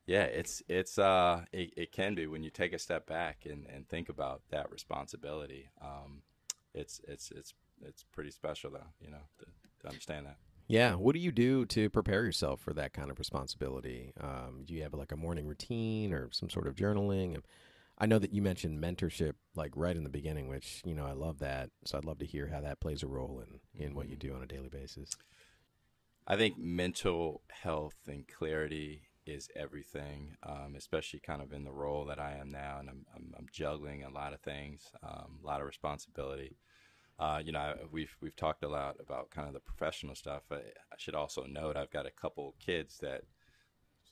[0.05, 3.65] yeah, it's it's uh it, it can be when you take a step back and,
[3.67, 5.69] and think about that responsibility.
[5.81, 6.21] Um,
[6.73, 7.53] it's it's it's
[7.85, 9.45] it's pretty special though, you know, to,
[9.81, 10.37] to understand that.
[10.67, 10.95] Yeah.
[10.95, 14.11] What do you do to prepare yourself for that kind of responsibility?
[14.19, 17.41] Um, do you have like a morning routine or some sort of journaling?
[17.97, 21.13] I know that you mentioned mentorship like right in the beginning, which you know I
[21.13, 21.69] love that.
[21.85, 24.35] So I'd love to hear how that plays a role in in what you do
[24.35, 25.15] on a daily basis.
[26.27, 32.05] I think mental health and clarity is everything, um, especially kind of in the role
[32.05, 35.45] that I am now, and I'm, I'm, I'm juggling a lot of things, um, a
[35.45, 36.57] lot of responsibility.
[37.19, 40.43] Uh, you know, we've we've talked a lot about kind of the professional stuff.
[40.51, 43.23] I, I should also note I've got a couple kids that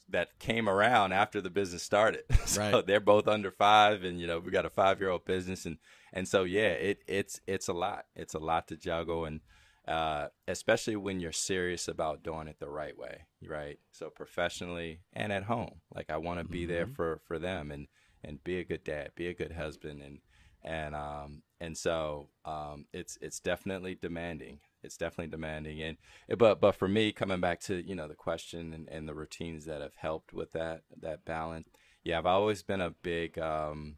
[0.10, 2.24] that came around after the business started.
[2.46, 2.88] so right.
[2.88, 5.78] they're both under five, and you know we got a five year old business, and
[6.14, 8.06] and so yeah, it it's it's a lot.
[8.16, 9.42] It's a lot to juggle, and
[9.88, 13.78] uh, especially when you're serious about doing it the right way, right?
[13.92, 16.72] So professionally and at home, like I want to be mm-hmm.
[16.72, 17.88] there for for them, and
[18.24, 20.20] and be a good dad, be a good husband, and
[20.64, 24.60] and um and so um it's it's definitely demanding.
[24.84, 25.82] It's definitely demanding.
[25.82, 25.98] And
[26.38, 29.66] but but for me coming back to you know the question and, and the routines
[29.66, 31.68] that have helped with that that balance
[32.04, 33.98] yeah i've always been a big um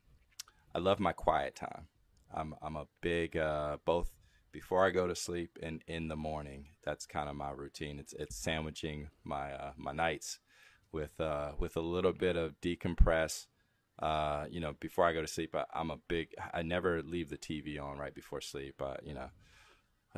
[0.74, 1.88] i love my quiet time.
[2.34, 4.10] I'm i'm a big uh both
[4.52, 8.00] before i go to sleep and in the morning that's kind of my routine.
[8.00, 10.40] It's it's sandwiching my uh my nights
[10.92, 13.48] with uh with a little bit of decompress
[14.00, 16.30] uh, you know, before I go to sleep, I, am a big.
[16.54, 18.82] I never leave the TV on right before sleep.
[18.82, 19.30] Uh, you know,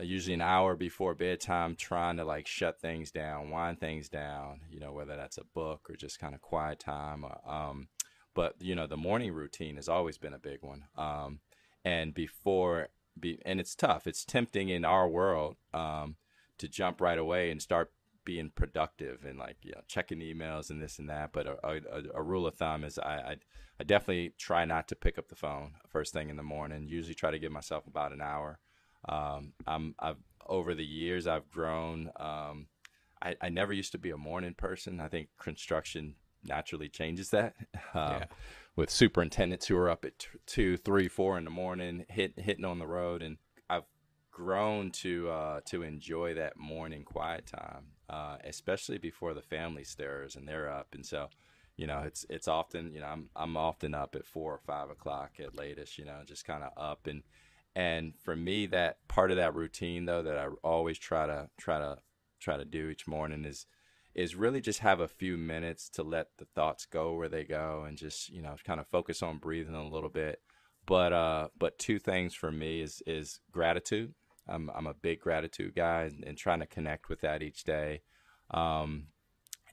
[0.02, 4.62] usually an hour before bedtime, trying to like shut things down, wind things down.
[4.70, 7.24] You know, whether that's a book or just kind of quiet time.
[7.24, 7.88] Uh, um,
[8.34, 10.86] but you know, the morning routine has always been a big one.
[10.98, 11.40] Um,
[11.86, 12.90] and before,
[13.20, 14.08] be, and it's tough.
[14.08, 16.18] It's tempting in our world um,
[16.58, 17.92] to jump right away and start
[18.30, 21.34] being productive and like you know checking emails and this and that.
[21.34, 23.36] But a, a, a rule of thumb is I, I,
[23.80, 26.88] I definitely try not to pick up the phone first thing in the morning.
[26.88, 28.60] Usually try to give myself about an hour.
[29.08, 32.12] Um, I'm I've over the years I've grown.
[32.18, 32.68] Um,
[33.20, 35.00] I, I never used to be a morning person.
[35.00, 36.14] I think construction
[36.44, 37.56] naturally changes that.
[37.96, 38.26] Um, yeah.
[38.76, 42.64] With superintendents who are up at t- two, three, four in the morning, hit, hitting
[42.64, 43.38] on the road, and
[43.68, 43.86] I've
[44.32, 50.36] grown to uh, to enjoy that morning quiet time, uh, especially before the family stirs
[50.36, 50.88] and they're up.
[50.94, 51.28] And so,
[51.78, 54.90] you know, it's it's often you know I'm I'm often up at four or five
[54.90, 55.98] o'clock at latest.
[55.98, 57.24] You know, just kind of up and
[57.76, 61.80] and for me that part of that routine though that I always try to try
[61.80, 62.00] to
[62.40, 63.66] try to do each morning is
[64.16, 67.86] is really just have a few minutes to let the thoughts go where they go
[67.88, 70.42] and just you know kind of focus on breathing a little bit
[70.86, 74.14] but uh but two things for me is is gratitude
[74.50, 78.02] I'm I'm a big gratitude guy and, and trying to connect with that each day.
[78.52, 79.08] Um,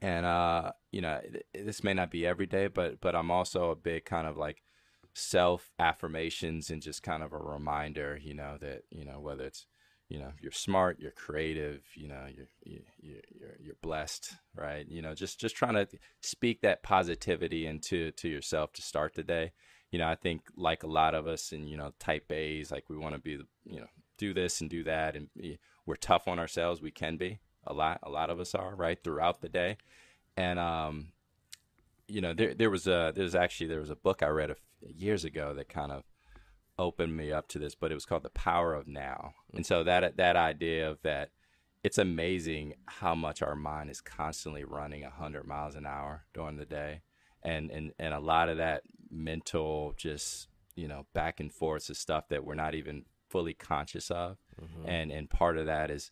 [0.01, 1.19] and uh, you know,
[1.53, 4.61] this may not be every day, but but I'm also a big kind of like
[5.13, 9.65] self affirmations and just kind of a reminder, you know, that you know whether it's
[10.09, 14.85] you know you're smart, you're creative, you know, you're you, you're you're blessed, right?
[14.87, 15.87] You know, just just trying to
[16.21, 19.53] speak that positivity into to yourself to start the day.
[19.91, 22.89] You know, I think like a lot of us, and you know, type A's, like
[22.89, 25.29] we want to be the you know do this and do that, and
[25.85, 26.81] we're tough on ourselves.
[26.81, 27.99] We can be a lot.
[28.03, 29.77] A lot of us are right throughout the day,
[30.35, 31.09] and um,
[32.07, 34.55] you know, there there was a there's actually there was a book I read a,
[34.81, 36.03] years ago that kind of
[36.79, 39.83] opened me up to this, but it was called The Power of Now, and so
[39.83, 41.31] that that idea of that
[41.83, 46.65] it's amazing how much our mind is constantly running 100 miles an hour during the
[46.65, 47.01] day
[47.43, 51.97] and and and a lot of that mental just you know back and forth of
[51.97, 54.37] stuff that we're not even fully conscious of.
[54.61, 54.89] Mm-hmm.
[54.89, 56.11] and and part of that is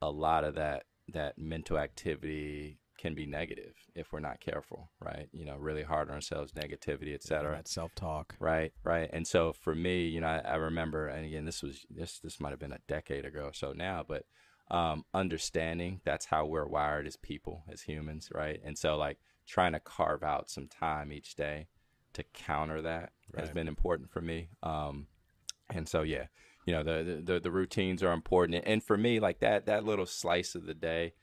[0.00, 5.28] a lot of that that mental activity can be negative if we're not careful right?
[5.32, 8.36] You know really hard on ourselves negativity etc yeah, that self-talk.
[8.38, 9.10] Right right.
[9.12, 12.40] And so for me you know I, I, remember and again this was this this
[12.40, 14.24] might have been a decade ago or so now but
[14.70, 18.60] um, understanding that's how we're wired as people as humans right?
[18.64, 21.66] And so like trying to carve out some time each day
[22.14, 23.40] to counter that right.
[23.40, 24.48] has been important for me.
[24.62, 25.06] Um,
[25.70, 26.26] and so yeah
[26.66, 28.62] you know the, the the routines are important.
[28.66, 31.14] And for me like that that little slice of the day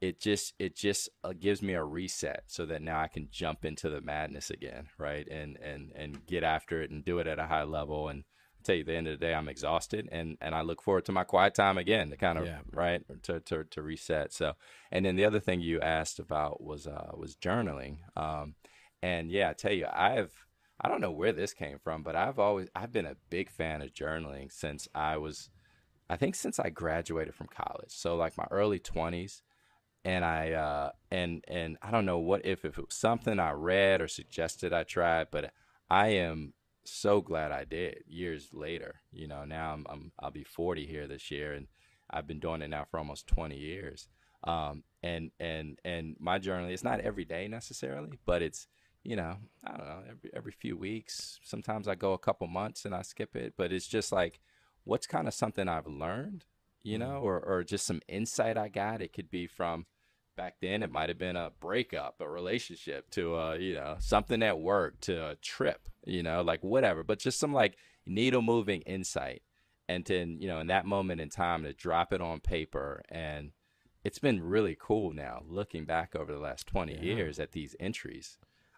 [0.00, 3.64] it just it just uh, gives me a reset so that now I can jump
[3.64, 5.26] into the madness again right?
[5.28, 8.08] And and and get after it and do it at a high level.
[8.08, 8.24] And
[8.58, 11.06] I'll tell you the end of the day I'm exhausted and and I look forward
[11.06, 12.58] to my quiet time again to kind of yeah.
[12.72, 14.32] right to, to to reset.
[14.32, 14.52] So
[14.92, 17.98] and then the other thing you asked about was uh was journaling.
[18.16, 18.54] Um
[19.02, 20.45] and yeah I tell you I've
[20.80, 23.82] I don't know where this came from, but I've always I've been a big fan
[23.82, 25.48] of journaling since I was
[26.08, 27.90] I think since I graduated from college.
[27.90, 29.42] So like my early 20s
[30.04, 33.52] and I uh and and I don't know what if if it was something I
[33.52, 35.52] read or suggested I tried, but
[35.90, 36.52] I am
[36.84, 38.96] so glad I did years later.
[39.12, 41.68] You know, now I'm, I'm I'll be 40 here this year and
[42.10, 44.08] I've been doing it now for almost 20 years.
[44.44, 48.68] Um and and and my journaling it's not every day necessarily, but it's
[49.06, 51.38] you know, I don't know, every every few weeks.
[51.44, 54.40] Sometimes I go a couple months and I skip it, but it's just like
[54.84, 56.44] what's kind of something I've learned,
[56.82, 57.26] you know, mm-hmm.
[57.26, 59.02] or or just some insight I got.
[59.02, 59.86] It could be from
[60.36, 64.42] back then it might have been a breakup, a relationship to a, you know, something
[64.42, 68.82] at work to a trip, you know, like whatever, but just some like needle moving
[68.82, 69.42] insight.
[69.88, 73.52] And then, you know, in that moment in time to drop it on paper and
[74.04, 77.00] it's been really cool now looking back over the last 20 yeah.
[77.00, 78.36] years at these entries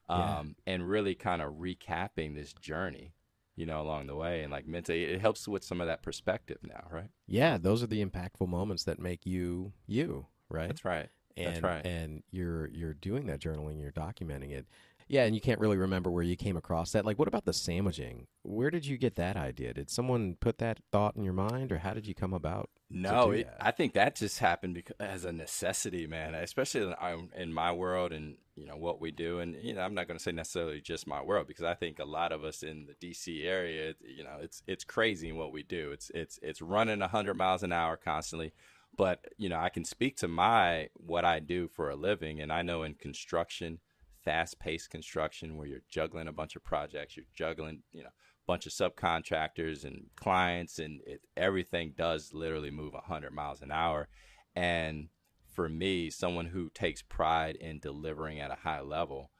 [0.09, 0.75] um, yeah.
[0.75, 3.13] and really kind of recapping this journey
[3.57, 6.59] you know along the way and like mentally it helps with some of that perspective
[6.63, 7.11] now right?
[7.27, 10.69] Yeah those are the impactful moments that make you you right?
[10.69, 11.09] That's right.
[11.37, 11.87] And, that's right.
[11.87, 14.67] and you're you're doing that journaling you're documenting it.
[15.09, 17.05] Yeah and you can't really remember where you came across that.
[17.05, 18.29] Like what about the sandwiching?
[18.43, 19.75] Where did you get that idea?
[19.75, 23.33] Did someone put that thought in your mind or how did you come about no,
[23.33, 26.35] it, I think that just happened because as a necessity, man.
[26.35, 29.83] Especially in, um, in, my world and you know what we do, and you know
[29.83, 32.45] I'm not going to say necessarily just my world because I think a lot of
[32.45, 35.91] us in the DC area, you know, it's it's crazy in what we do.
[35.93, 38.55] It's it's it's running 100 miles an hour constantly,
[38.97, 42.51] but you know I can speak to my what I do for a living, and
[42.51, 43.81] I know in construction,
[44.25, 48.11] fast paced construction where you're juggling a bunch of projects, you're juggling, you know
[48.49, 54.09] bunch of subcontractors and clients and it, everything does literally move 100 miles an hour.
[54.57, 55.11] And
[55.55, 59.31] for me someone who takes pride in delivering at a high level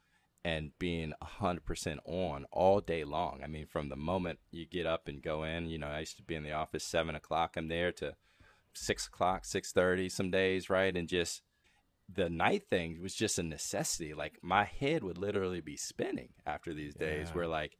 [0.45, 5.07] and being 100% on all day long i mean from the moment you get up
[5.07, 7.67] and go in you know i used to be in the office 7 o'clock i'm
[7.67, 8.15] there to
[8.73, 10.95] 6 o'clock 6.30 some days right?
[10.95, 11.41] And just
[12.11, 14.13] the night thing was just a necessity.
[14.13, 17.33] Like my head would literally be spinning after these days yeah.
[17.33, 17.77] where like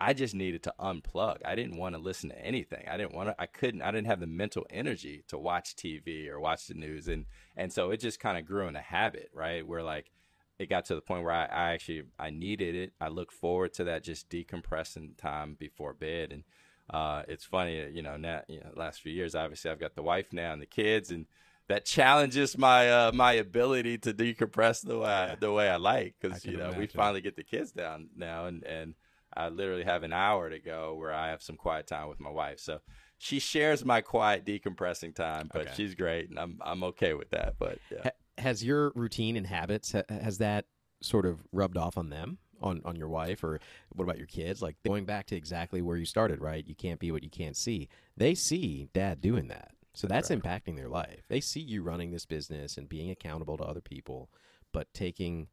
[0.00, 1.38] I just needed to unplug.
[1.44, 2.84] I didn't want to listen to anything.
[2.90, 3.40] I didn't want to.
[3.40, 3.82] I couldn't.
[3.82, 7.24] I didn't have the mental energy to watch TV or watch the news, and
[7.56, 9.66] and so it just kind of grew in a habit, right?
[9.66, 10.10] Where like
[10.58, 12.92] it got to the point where I, I actually I needed it.
[13.00, 16.44] I look forward to that just decompressing time before bed, and
[16.90, 18.16] uh, it's funny, you know.
[18.16, 21.10] Now, you know, last few years, obviously, I've got the wife now and the kids,
[21.10, 21.26] and
[21.68, 26.16] that challenges my uh, my ability to decompress the way I, the way I like
[26.20, 26.80] because you know imagine.
[26.80, 28.94] we finally get the kids down now, and and
[29.36, 32.30] I literally have an hour to go where I have some quiet time with my
[32.30, 32.58] wife.
[32.60, 32.80] So
[33.18, 35.72] she shares my quiet decompressing time, but okay.
[35.76, 37.54] she's great, and I'm I'm okay with that.
[37.58, 38.10] But yeah.
[38.38, 40.66] has your routine and habits has that
[41.00, 42.38] sort of rubbed off on them?
[42.62, 45.96] on on your wife or what about your kids like going back to exactly where
[45.96, 49.72] you started right you can't be what you can't see they see dad doing that
[49.94, 50.64] so that's, that's right.
[50.64, 54.30] impacting their life they see you running this business and being accountable to other people
[54.72, 55.48] but taking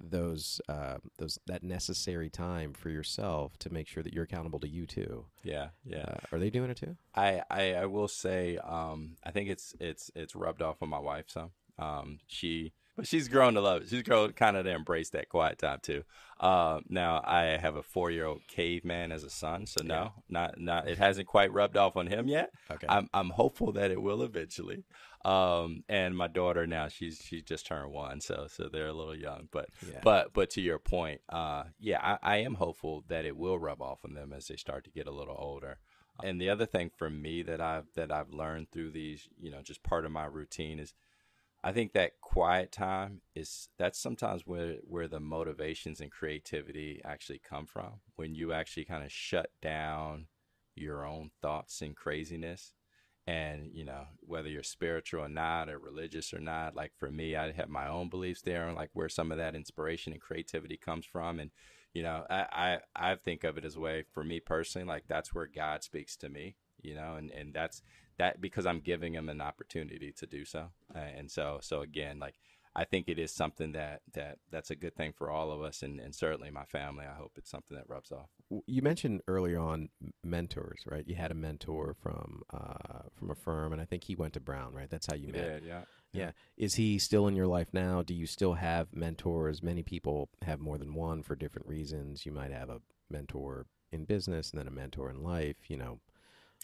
[0.00, 4.68] those uh, those that necessary time for yourself to make sure that you're accountable to
[4.68, 5.26] you too.
[5.42, 6.04] Yeah, yeah.
[6.08, 6.96] Uh, are they doing it too?
[7.14, 10.98] I I, I will say um, I think it's it's it's rubbed off on my
[10.98, 11.50] wife some.
[11.78, 13.88] Um, she but she's grown to love it.
[13.88, 16.04] She's grown kind of to embrace that quiet time too.
[16.38, 20.08] Uh, now I have a four year old caveman as a son, so no, yeah.
[20.28, 22.50] not not it hasn't quite rubbed off on him yet.
[22.70, 24.84] Okay, I'm I'm hopeful that it will eventually.
[25.22, 29.16] Um, and my daughter now she's she just turned one, so so they're a little
[29.16, 29.48] young.
[29.52, 30.00] But yeah.
[30.02, 33.82] but but to your point, uh, yeah, I, I am hopeful that it will rub
[33.82, 35.78] off on them as they start to get a little older.
[36.22, 39.62] And the other thing for me that I've that I've learned through these, you know,
[39.62, 40.94] just part of my routine is
[41.62, 47.40] I think that quiet time is that's sometimes where where the motivations and creativity actually
[47.40, 48.00] come from.
[48.16, 50.26] When you actually kind of shut down
[50.74, 52.72] your own thoughts and craziness
[53.26, 57.36] and you know whether you're spiritual or not or religious or not like for me
[57.36, 60.76] i have my own beliefs there and like where some of that inspiration and creativity
[60.76, 61.50] comes from and
[61.92, 65.04] you know i i, I think of it as a way for me personally like
[65.06, 67.82] that's where god speaks to me you know and and that's
[68.20, 72.34] that because i'm giving them an opportunity to do so and so so again like
[72.74, 75.82] I think it is something that, that that's a good thing for all of us,
[75.82, 77.04] and, and certainly my family.
[77.04, 78.28] I hope it's something that rubs off.
[78.66, 79.88] You mentioned earlier on
[80.22, 81.04] mentors, right?
[81.06, 84.40] You had a mentor from uh, from a firm, and I think he went to
[84.40, 84.88] Brown, right?
[84.88, 85.62] That's how you He met.
[85.62, 85.82] did, yeah.
[86.12, 86.30] Yeah.
[86.56, 88.02] Is he still in your life now?
[88.02, 89.62] Do you still have mentors?
[89.64, 92.24] Many people have more than one for different reasons.
[92.24, 95.56] You might have a mentor in business and then a mentor in life.
[95.68, 96.00] You know,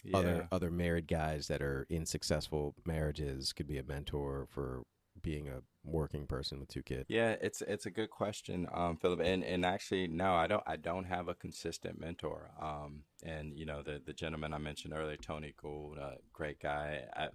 [0.03, 0.17] Yeah.
[0.17, 4.83] other other married guys that are in successful marriages could be a mentor for
[5.21, 7.05] being a working person with two kids.
[7.07, 9.19] Yeah, it's it's a good question, um, Philip.
[9.21, 10.63] And and actually, no, I don't.
[10.67, 12.51] I don't have a consistent mentor.
[12.61, 17.03] Um, and you know, the the gentleman I mentioned earlier, Tony Gould, uh, great guy.
[17.15, 17.29] I,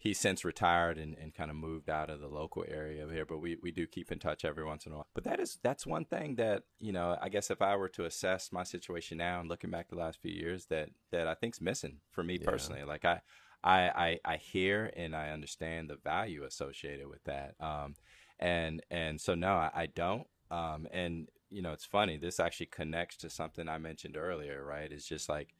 [0.00, 3.38] he's since retired and, and kind of moved out of the local area here, but
[3.38, 5.06] we, we do keep in touch every once in a while.
[5.14, 7.16] But that is that's one thing that you know.
[7.20, 10.20] I guess if I were to assess my situation now and looking back the last
[10.20, 12.46] few years, that that I think's missing for me Yeah.
[12.50, 12.82] personally.
[12.82, 13.20] Like I.
[13.62, 17.56] I, I, I hear and I understand the value associated with that.
[17.60, 17.94] Um,
[18.38, 20.26] and and so no, I, I don't.
[20.50, 22.16] Um, and you know, it's funny.
[22.16, 24.90] This actually connects to something I mentioned earlier, right?
[24.90, 25.52] It's just like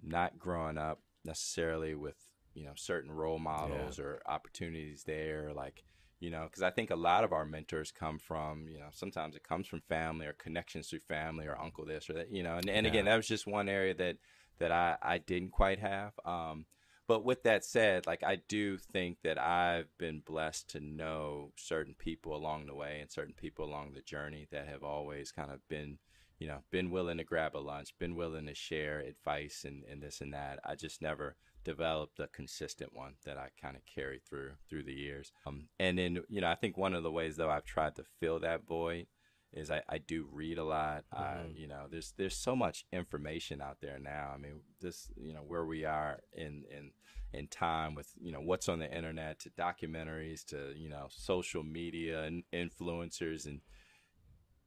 [0.00, 2.14] not growing up necessarily with
[2.60, 5.82] you know certain role models or opportunities there, like
[6.20, 9.34] you know, because I think a lot of our mentors come from you know sometimes
[9.34, 12.56] it comes from family or connections through family or uncle this or that, you know.
[12.56, 14.18] And and again, that was just one area that
[14.58, 16.12] that I I didn't quite have.
[16.26, 16.66] Um,
[17.08, 21.94] but with that said, like I do think that I've been blessed to know certain
[21.98, 25.66] people along the way and certain people along the journey that have always kind of
[25.68, 25.98] been,
[26.38, 30.02] you know, been willing to grab a lunch, been willing to share advice and, and
[30.02, 30.60] this and that.
[30.62, 34.94] I just never developed a consistent one that I kind of carry through through the
[34.94, 35.32] years.
[35.46, 38.04] Um, and then, you know, I think one of the ways though I've tried to
[38.18, 39.06] fill that void
[39.52, 41.04] is I, I do read a lot.
[41.12, 41.56] I, Mhm.
[41.58, 44.30] you know, there's there's so much information out there now.
[44.34, 46.92] I mean, this, you know, where we are in in
[47.32, 51.62] in time with you know what's on the internet to documentaries to you know social
[51.62, 53.60] media and influencers and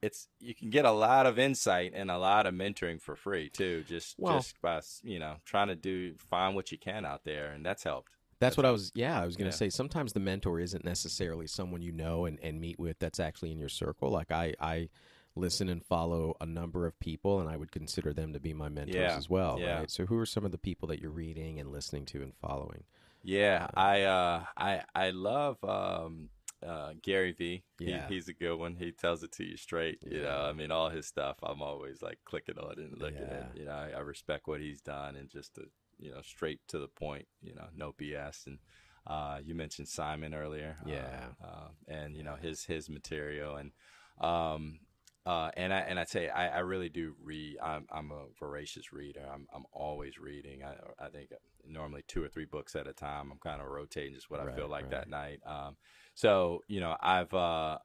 [0.03, 3.49] it's you can get a lot of insight and a lot of mentoring for free
[3.49, 7.23] too just Well- just by you know trying to do find what you can out
[7.23, 8.91] there and that's helped That's what I was.
[8.93, 9.63] Yeah, I was going to Yeah.
[9.65, 9.69] say.
[9.69, 12.99] Sometimes the mentor isn't necessarily someone you know and, and meet with.
[12.99, 14.09] That's actually in your circle.
[14.09, 14.89] Like I, I
[15.35, 18.67] listen and follow a number of people, and I would consider them to be my
[18.67, 19.59] mentors Yeah, as well.
[19.61, 19.79] yeah.
[19.79, 19.91] Right.
[19.91, 22.83] So, who are some of the people that you're reading and listening to and following?
[23.23, 26.29] Yeah, I uh, I I love um,
[26.65, 27.63] uh, Gary Vee.
[27.79, 28.07] Yeah.
[28.07, 28.75] He, he's a good one.
[28.75, 29.99] He tells it to you straight.
[30.05, 31.37] You know, I mean, all his stuff.
[31.43, 33.37] I'm always like clicking on it and looking Yeah.
[33.37, 33.51] at.
[33.57, 35.65] You know, I, I respect what he's done and just the
[35.99, 37.27] you know straight to the point.
[37.41, 38.47] You know, no BS.
[38.47, 38.59] And
[39.05, 40.77] uh, you mentioned Simon earlier.
[40.85, 41.25] uh, Yeah.
[41.43, 43.71] uh, and you know his his material and.
[44.19, 44.79] Um,
[45.25, 47.57] uh, and I and I say I, I really do read.
[47.63, 49.21] I'm I'm a voracious reader.
[49.33, 50.63] I'm I'm always reading.
[50.63, 51.29] I I think
[51.65, 53.31] normally two or three books at a time.
[53.31, 54.91] I'm kind of rotating just what I feel like right.
[54.91, 55.39] that night.
[55.45, 55.77] Um,
[56.13, 57.79] so you know I've uh,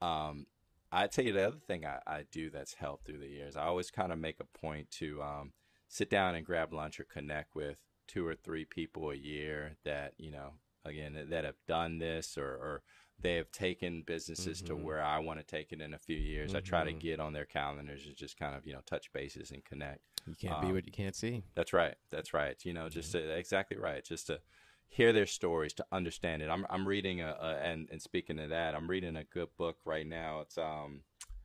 [0.00, 0.46] um,
[0.90, 3.56] I tell you the other thing I, I do that's helped through the years.
[3.56, 5.52] I always kind of make a point to um,
[5.88, 10.14] sit down and grab lunch or connect with two or three people a year that
[10.18, 10.52] you know
[10.84, 12.82] again that have done this or, or
[13.20, 14.84] they have taken businesses to Mhm.
[14.84, 16.54] where I want to take it in a few years.
[16.54, 17.00] I try to Mhm.
[17.00, 20.00] get on their calendars and just kind of you know touch bases and connect.
[20.26, 21.42] You can't be Um, what you can't see.
[21.54, 21.96] That's right.
[22.10, 22.56] That's right.
[22.64, 24.04] You know, just to, exactly right.
[24.04, 24.40] Just to
[24.88, 26.48] hear their stories, to understand it.
[26.50, 29.76] I'm I'm reading a, a and and speaking of that, I'm reading a good book
[29.84, 30.40] right now.
[30.40, 31.02] It's um,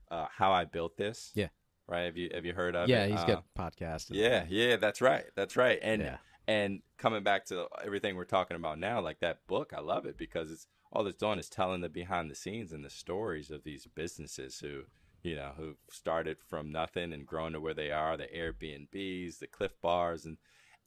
[0.09, 1.31] uh, How I Built This.
[1.35, 1.49] Yeah.
[1.87, 2.03] Right.
[2.05, 2.91] Have you have you heard of it?
[2.93, 3.11] Yeah, it?
[3.11, 4.09] he's Uh, got podcasts.
[4.09, 5.25] and- yeah, yeah, that's right.
[5.35, 5.79] That's right.
[5.81, 6.17] And Yeah.
[6.47, 10.17] and coming back to everything we're talking about now, like that book, I love it
[10.17, 13.63] because it's all it's doing is telling the behind the scenes and the stories of
[13.63, 14.83] these businesses who,
[15.23, 19.47] you know, who started from nothing and grown to where they are, the Airbnbs, the
[19.47, 20.37] Clif Bars, and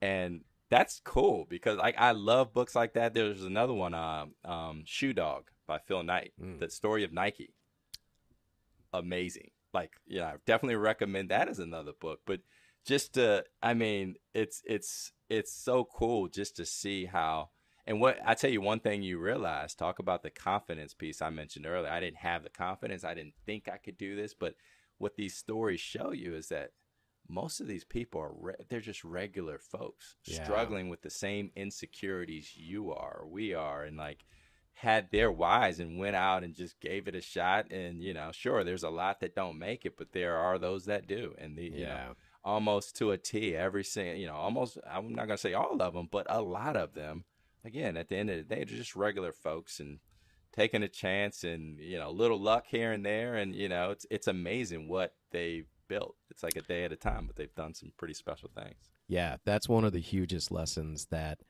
[0.00, 3.14] and that's cool because like I love books like that.
[3.14, 6.60] There's another one, um, um, Shoe Dog by Phil Knight, Mm.
[6.60, 7.54] the story of Nike.
[8.92, 9.50] Amazing.
[9.72, 12.20] Like, yeah, I definitely recommend that as another book.
[12.24, 12.40] But
[12.84, 17.50] just to, I mean, it's it's it's so cool just to see how.
[17.88, 21.30] And what I tell you, one thing you realize, talk about the confidence piece I
[21.30, 21.90] mentioned earlier.
[21.90, 23.04] I didn't have the confidence.
[23.04, 24.34] I didn't think I could do this.
[24.34, 24.54] But
[24.98, 26.70] what these stories show you is that
[27.28, 30.42] most of these people are re- they're just regular folks Yeah.
[30.42, 34.24] struggling with the same insecurities you are, we are, and like
[34.74, 37.70] had their whys and went out and just gave it a shot.
[37.70, 40.84] And you know, sure, there's a lot that don't make it, but there are those
[40.86, 41.34] that do.
[41.38, 41.88] And the you Yeah.
[41.88, 42.14] know,
[42.44, 45.94] almost to a T, every single you know, almost I'm not gonna say all of
[45.94, 47.24] them, but a lot of them.
[47.64, 49.98] Again, at the end of the day, they're just regular folks and
[50.52, 53.90] taking a chance and you know, a little luck here and there, and you know,
[53.90, 56.16] it's it's amazing what they've built.
[56.30, 58.90] It's like a day at a time, but they've done some pretty special things.
[59.08, 61.40] Yeah, that's one of the hugest lessons that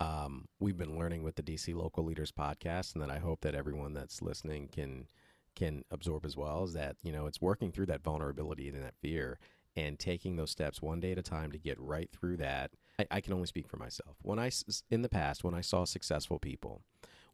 [0.00, 3.54] um, we've been learning with the DC Local Leaders podcast, and that I hope that
[3.54, 5.06] everyone that's listening can
[5.54, 6.64] can absorb as well.
[6.64, 9.38] Is that you know it's working through that vulnerability and that fear,
[9.76, 12.72] and taking those steps one day at a time to get right through that.
[12.98, 14.16] I, I can only speak for myself.
[14.22, 14.50] When I
[14.90, 16.82] in the past when I saw successful people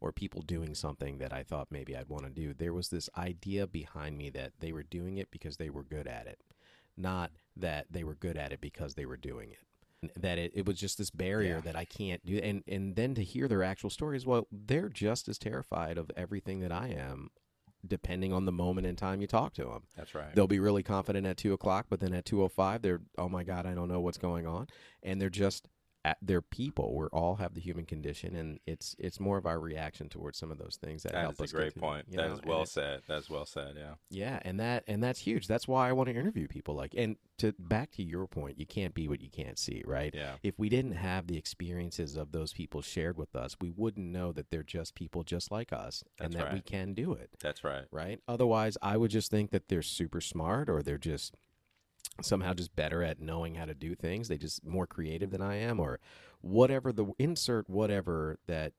[0.00, 3.08] or people doing something that I thought maybe I'd want to do, there was this
[3.16, 6.40] idea behind me that they were doing it because they were good at it,
[6.96, 9.58] not that they were good at it because they were doing it
[10.16, 11.60] that it, it was just this barrier Yeah.
[11.60, 15.28] that I can't do and and then to hear their actual stories well they're just
[15.28, 17.28] as terrified of everything that I am
[17.86, 20.34] depending on the moment in time you talk to them That's right.
[20.34, 23.66] they'll be really confident at two o'clock but then at 205 they're oh my god
[23.66, 24.68] I don't know what's going on
[25.02, 25.68] and they're just
[26.22, 30.08] they're people we all have the human condition and it's it's more of our reaction
[30.08, 32.10] towards some of those things that That help is a us great point.
[32.10, 33.02] That know, is well it's- said.
[33.06, 33.74] That's well said.
[33.76, 33.94] Yeah.
[34.10, 35.46] yeah, and that and that's huge.
[35.46, 38.66] That's why I want to interview people like and to back to your point, you
[38.66, 40.14] can't be what you can't see, right?
[40.14, 40.32] Yeah.
[40.42, 44.32] If we didn't have the experiences of those people shared with us, we wouldn't know
[44.32, 47.62] that they're just people just like us and That's that we can do it, That's
[47.64, 47.84] right.
[47.90, 48.20] right?
[48.26, 51.34] Otherwise, I would just think that they're super smart or they're just
[52.22, 54.28] somehow just better at knowing how to do things.
[54.28, 56.00] They just more creative than I am or
[56.40, 58.72] whatever the insert whatever that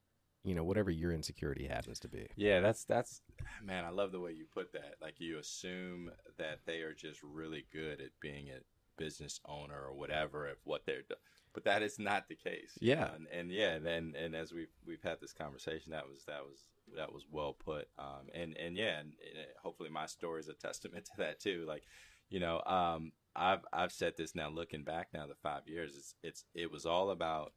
[0.44, 2.28] you know, whatever your insecurity happens to be.
[2.36, 3.22] Yeah, that's that's
[3.64, 4.96] man, I love the way you put that.
[5.02, 8.60] Like you assume that they are just really good at being a
[8.98, 11.20] business owner or whatever of what they're doing.
[11.54, 12.78] But that is not the case.
[12.80, 13.14] Yeah.
[13.14, 16.42] And, and yeah, and, and and as we've we've had this conversation, that was that
[16.42, 16.60] was
[16.96, 17.88] that was well put.
[18.00, 21.66] Um and and yeah, and, and hopefully my story is a testament to that too.
[21.68, 21.84] Like,
[22.30, 26.16] you know, um I've I've said this now looking back now the five years, it's
[26.24, 27.54] it's it was all about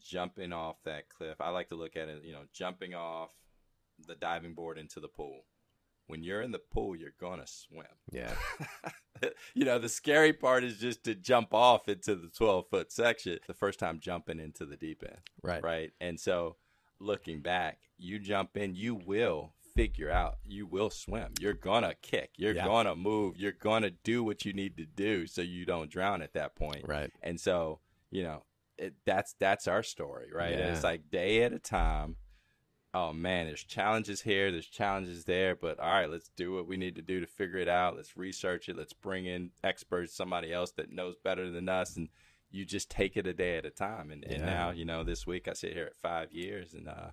[0.00, 1.40] jumping off that cliff.
[1.40, 3.32] I like to look at it, you know, jumping off
[4.06, 5.42] the diving board into the pool.
[6.06, 7.86] When you're in the pool, you're gonna swim.
[8.10, 8.34] Yeah.
[9.54, 13.38] you know, the scary part is just to jump off into the 12 foot section
[13.46, 15.20] the first time jumping into the deep end.
[15.42, 15.62] Right.
[15.62, 15.92] Right.
[16.00, 16.56] And so
[16.98, 21.32] looking back, you jump in, you will figure out, you will swim.
[21.40, 22.66] You're gonna kick, you're Yeah.
[22.66, 26.34] gonna move, you're gonna do what you need to do so you don't drown at
[26.34, 26.86] that point.
[26.86, 27.10] Right.
[27.22, 28.44] And so, you know,
[28.76, 30.52] it, that's that's our story, right?
[30.52, 32.16] And it's like day at a time.
[32.92, 36.76] Oh man, there's challenges here, there's challenges there, but all right, let's do what we
[36.76, 37.96] need to do to figure it out.
[37.96, 38.76] Let's research it.
[38.76, 42.08] Let's bring in experts, somebody else that knows better than us, and
[42.50, 44.10] you just take it a day at a time.
[44.10, 47.10] And, and now, you know, this week I sit here at five years, and uh,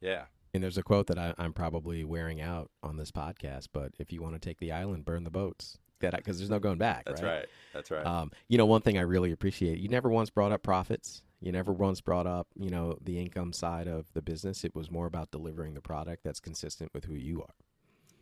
[0.00, 3.92] yeah, And there's a quote that I, I'm probably wearing out on this podcast, but
[3.98, 5.78] if you want to take the island, burn the boats.
[6.00, 7.04] That because there's no going back.
[7.06, 7.46] that's right.
[7.72, 8.04] That's right.
[8.04, 11.22] Um, you know, one thing I really appreciate, you never once brought up profits.
[11.40, 14.64] You never once brought up, you know, the income side of the business.
[14.64, 17.54] It was more about delivering the product that's consistent with who you are.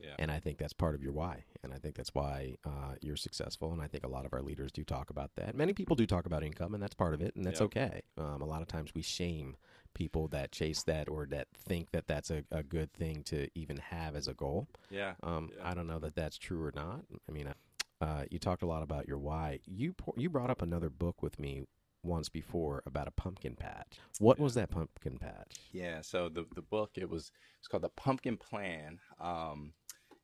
[0.01, 0.15] yeah.
[0.19, 1.45] And I think that's part of your why.
[1.63, 3.73] And I think that's why uh, you're successful.
[3.73, 5.55] And I think a lot of our leaders do talk about that.
[5.57, 7.67] Many people do talk about income, and that's part of it, and that's Yep.
[7.67, 8.03] okay.
[8.19, 9.57] Um, a lot of times we shame
[9.95, 13.79] people that chase that or that think that that's a, a good thing to even
[13.79, 14.69] have as a goal.
[14.91, 15.15] yeah.
[15.23, 15.69] Um, Yeah.
[15.71, 17.01] I don't know that that's true or not.
[17.29, 17.53] I mean,
[18.01, 19.61] uh, you talked a lot about your why.
[19.67, 21.63] You po- you brought up another book with me
[22.03, 23.99] once before about a pumpkin patch.
[24.19, 25.55] What was that pumpkin patch?
[25.73, 28.99] Yeah, so the the book it was it's called the Pumpkin Plan.
[29.19, 29.73] Um,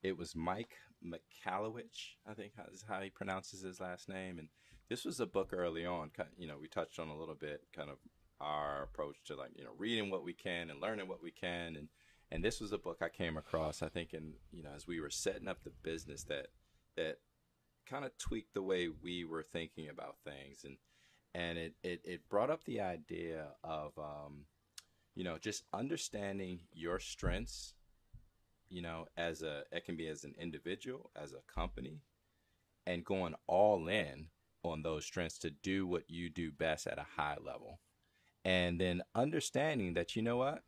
[0.03, 4.49] it was Mike Michalowicz, I think is how he pronounces his last name, and
[4.89, 6.11] this was a book early on.
[6.37, 7.97] You know, we touched on a little bit, kind of
[8.41, 11.77] our approach to like you know reading what we can and learning what we can,
[11.77, 11.89] and
[12.31, 13.83] and this was a book I came across.
[13.83, 16.49] I think, in you know, as we were setting up the business, that
[16.97, 17.19] that
[17.87, 20.77] kind of tweaked the way we were thinking about things, and
[21.35, 24.45] and it it, it brought up the idea of um,
[25.15, 27.75] you know just understanding your strengths
[28.69, 32.01] you know as a it can be as an individual as a company
[32.87, 34.29] and going all in
[34.63, 37.81] on those strengths to do what you do best at a high level
[38.45, 40.63] and then understanding that you know what?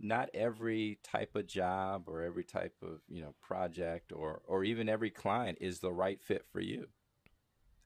[0.00, 4.88] Not every type of job or every type of you know project or or even
[4.88, 6.88] every client is the right fit for you.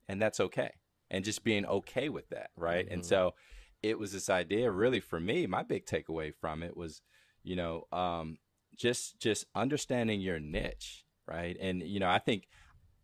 [0.09, 0.73] And that's okay.
[1.11, 2.87] And just being okay with that right?
[2.91, 3.07] And Mhm.
[3.07, 3.35] so
[3.83, 7.03] it was this idea really for me my big takeaway from it was
[7.43, 8.39] you know um,
[8.77, 11.57] just just understanding your niche right?
[11.61, 12.49] And you know i think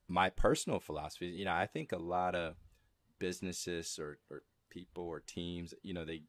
[0.08, 2.54] my personal philosophy you know i think a lot of
[3.18, 4.42] businesses or, or
[4.78, 6.22] people or teams you know they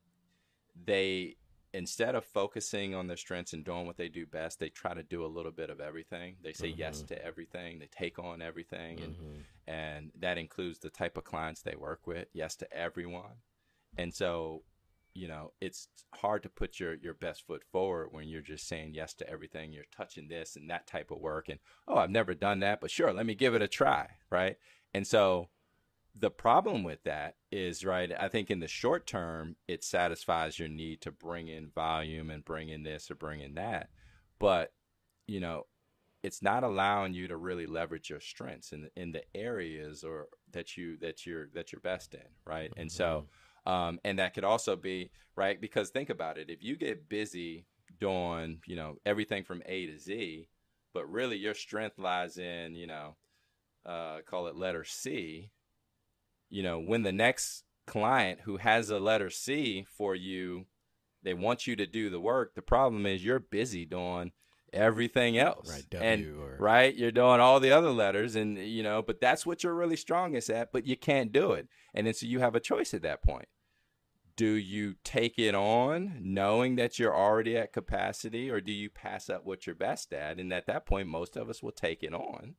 [0.86, 1.36] they
[1.74, 5.04] instead of focusing on their strengths and doing what they do best, they try to
[5.04, 6.36] do a little bit of everything.
[6.42, 6.80] They say mm-hmm.
[6.80, 7.80] yes to everything.
[7.80, 9.72] They take on everything, and mm-hmm.
[9.72, 12.28] and that includes the type of clients they work with.
[12.34, 13.44] Yes to everyone,
[13.98, 14.64] and so
[15.14, 18.94] you know it's hard to put your your best foot forward when you're just saying
[18.94, 19.72] yes to everything.
[19.72, 22.92] You're touching this and that type of work, and oh, I've never done that, but
[22.92, 24.58] sure, let me give it a try, right?
[24.94, 25.50] And so
[26.16, 30.68] the problem with that is right i think in the short term it satisfies your
[30.68, 33.90] need to bring in volume and bring in this or bring in that
[34.40, 34.74] but
[35.28, 35.66] you know
[36.22, 40.76] it's not allowing you to really leverage your strengths in in the areas or that
[40.76, 42.82] you that you're that you're best in right mm-hmm.
[42.82, 43.26] and so
[43.68, 43.72] mm-hmm.
[43.72, 47.66] um and that could also be right because think about it if you get busy
[48.00, 50.48] doing you know everything from a to z
[50.94, 53.16] but really your strength lies in you know
[53.86, 55.50] uh, call it letter c
[56.50, 60.66] you know, when the next client who has a letter C for you,
[61.24, 62.56] they want you to do the work.
[62.56, 64.32] The problem is you're busy doing
[64.72, 65.70] everything else.
[65.70, 65.90] Right.
[65.90, 66.58] W and, or...
[66.60, 66.96] right.
[66.96, 70.50] You're doing all the other letters and, you know, but that's what you're really strongest
[70.50, 71.68] at, but you can't do it.
[71.94, 73.48] And then so you have a choice at that point.
[74.36, 79.30] Do you take it on knowing that you're already at capacity or do you pass
[79.30, 80.40] up what you're best at?
[80.40, 82.56] And at that point, most of us will take it on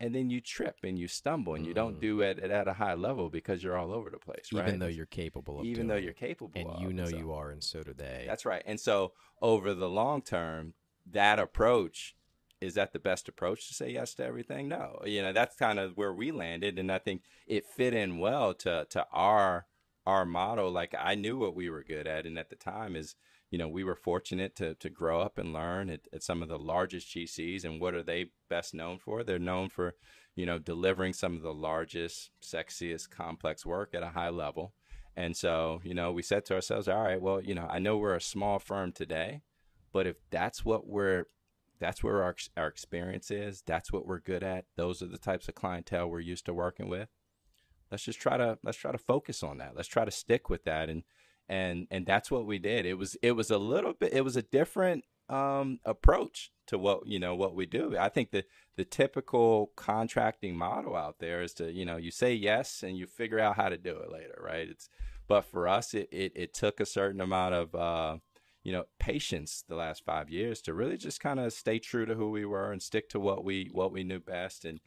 [0.00, 2.00] and then you trip and you stumble and you don't mm.
[2.00, 4.66] do it at, a high level because you're all over the place, right?
[4.66, 7.32] Even though you're capable of even though you're capable and of, you know so, you
[7.32, 8.24] are, and so do they.
[8.26, 8.62] That's right.
[8.66, 10.74] And so over the long term,
[11.10, 12.16] that approach
[12.60, 14.68] is that the best approach to say yes to everything?
[14.68, 18.18] No, you know that's kind of where we landed, and I think it fit in
[18.18, 19.66] well to to our
[20.06, 20.70] our model.
[20.70, 23.16] Like I knew what we were good at, and at the time is
[23.54, 26.48] you know, we were fortunate to, to grow up and learn at, at some of
[26.48, 27.64] the largest GCs.
[27.64, 29.22] And what are they best known for?
[29.22, 29.94] They're known for,
[30.34, 34.74] you know, delivering some of the largest, sexiest, complex work at a high level.
[35.16, 37.96] And so, you know, we said to ourselves, all right, well, you know, I know
[37.96, 39.42] we're a small firm today,
[39.92, 41.26] but if that's what we're
[41.78, 44.64] that's where our our experience is, that's what we're good at.
[44.74, 47.08] Those are the types of clientele we're used to working with.
[47.88, 49.76] Let's just try to let's try to focus on that.
[49.76, 51.04] Let's try to stick with that and
[51.48, 52.86] and and that's what we did.
[52.86, 57.06] It was it was a little bit it was a different um, approach to what
[57.06, 57.96] you know what we do.
[57.98, 58.44] I think the
[58.76, 63.06] the typical contracting model out there is to you know you say yes and you
[63.06, 64.68] figure out how to do it later, right?
[64.68, 64.88] It's
[65.28, 68.16] but for us it it, it took a certain amount of uh,
[68.62, 72.14] you know patience the last five years to really just kind of stay true to
[72.14, 74.80] who we were and stick to what we what we knew best and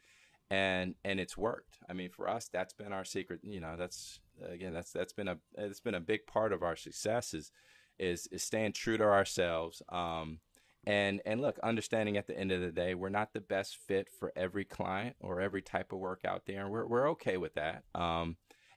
[0.50, 1.78] and and it's worked.
[1.88, 3.40] I mean, for us, that's been our secret.
[3.42, 6.76] You know, that's again, that's that's been a it's been a big part of our
[6.76, 7.52] success is
[7.98, 9.82] is, is staying true to ourselves.
[9.88, 10.40] Um,
[10.86, 14.08] and and look, understanding at the end of the day, we're not the best fit
[14.18, 17.54] for every client or every type of work out there, and we're we're okay with
[17.54, 17.84] that.
[17.94, 18.36] Um,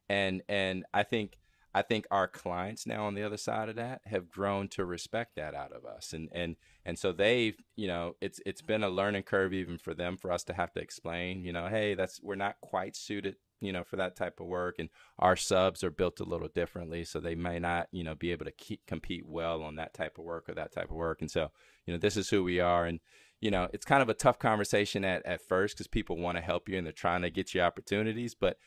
[0.09, 1.38] and and I think
[1.74, 5.36] I think our clients now on the other side of that have grown to respect
[5.38, 8.89] that out of us, and and and so they've you know it's it's been a
[8.89, 12.20] learning curve even for them for us to have to explain you know hey that's
[12.22, 14.89] we're not quite suited you know for that type of work and
[15.20, 18.45] our subs are built a little differently so they may not you know be able
[18.45, 21.32] to keep, compete well on that type of work or that type of work and
[21.32, 21.49] so
[21.86, 22.99] you know this is who we are and
[23.39, 26.43] you know it's kind of a tough conversation at, at first because people want to
[26.43, 28.57] help you and they're trying to get you opportunities but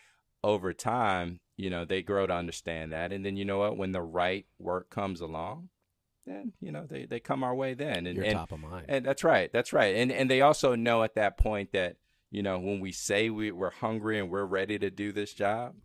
[0.42, 3.92] over time you know they grow to understand that and then you know what when
[3.92, 5.68] the right work comes along
[6.26, 8.86] then you know they, they come our way then and, You're and, top of mind.
[8.88, 11.96] and that's right that's right and and they also know at that point that
[12.34, 15.76] you know, when we say we, we're hungry and we're ready to do this job,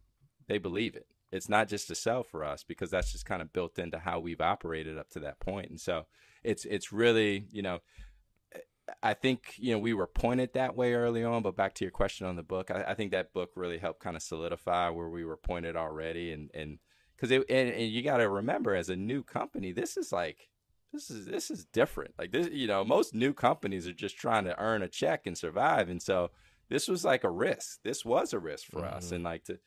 [0.47, 1.05] they believe it.
[1.31, 4.19] It's not just a sell for us because that's just kind of built into how
[4.19, 5.69] we've operated up to that point.
[5.69, 6.07] And so
[6.43, 7.81] it's it's really, you know,
[9.03, 11.91] I think you know we were pointed that way early on, but back to your
[11.91, 15.09] question on the book, I, I think that book really helped kind of solidify where
[15.09, 16.79] we were pointed already, and and
[17.15, 20.49] because it and, and you got to remember as a new company, this is like
[20.91, 22.13] this is this is different.
[22.17, 25.37] Like this, you know, most new companies are just trying to earn a check and
[25.37, 26.31] survive, and so
[26.69, 27.79] this was like a risk.
[27.83, 28.97] This was a risk for mm-hmm.
[28.97, 29.59] us, and like to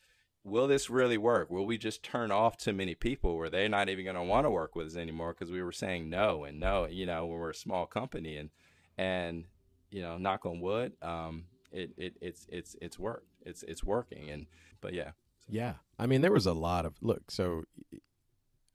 [0.45, 1.51] will this really work?
[1.51, 4.45] Will we just turn off too many people where they're not even going to want
[4.45, 7.39] to work with us anymore because we were saying no and no, you know, when
[7.39, 8.51] we're a small company and
[8.99, 9.45] and
[9.91, 13.29] you know, knock on wood, um, it, it it's it's it's worked.
[13.45, 14.47] It's it's working, and
[14.81, 15.13] but yeah,
[15.49, 15.75] yeah.
[15.99, 17.31] I mean, there was a lot of look.
[17.31, 17.65] So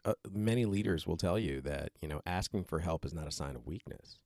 [0.07, 3.31] uh, many leaders will tell you that you know asking for help is not a
[3.31, 4.19] sign of weakness.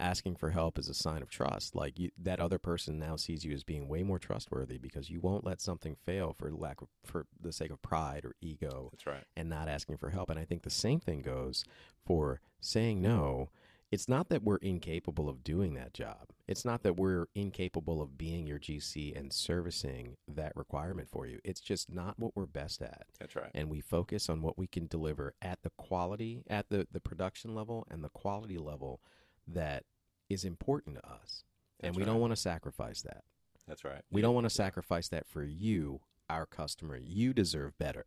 [0.00, 1.76] Asking for help is a sign of trust.
[1.76, 5.20] Like you, that other person now sees you as being way more trustworthy because you
[5.20, 9.06] won't let something fail for lack of for the sake of pride or ego that's
[9.06, 9.24] right.
[9.36, 10.30] and not asking for help.
[10.30, 11.64] And i think the same thing goes
[12.04, 13.50] for saying no
[13.94, 16.30] it's not that we're incapable of doing that job.
[16.48, 21.38] It's not that we're incapable of being your GC and servicing that requirement for you.
[21.44, 23.04] It's just not what we're best at.
[23.20, 23.52] That's right.
[23.54, 27.54] And we focus on what we can deliver at the quality, at the, the production
[27.54, 29.00] level and the quality level
[29.46, 29.84] that
[30.28, 31.44] is important to us.
[31.78, 32.10] That's and we right.
[32.10, 33.22] don't want to sacrifice that.
[33.68, 34.02] That's right.
[34.10, 36.98] We don't want to sacrifice that for you, our customer.
[37.00, 38.06] You deserve better.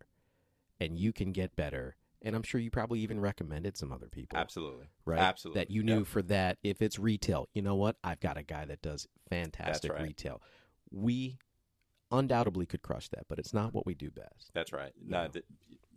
[0.81, 1.95] And you can get better.
[2.23, 4.37] And I'm sure you probably even recommended some other people.
[4.37, 4.87] Absolutely.
[5.05, 5.19] Right?
[5.19, 5.61] Absolutely.
[5.61, 6.07] That you knew Yep.
[6.07, 6.57] for that.
[6.63, 7.97] If it's retail, you know what?
[8.03, 10.01] I've got a guy that does fantastic right.
[10.01, 10.41] retail.
[10.89, 11.37] We
[12.11, 14.51] undoubtedly could crush that, but it's not what we do best.
[14.53, 14.93] That's right.
[14.99, 15.45] No, th-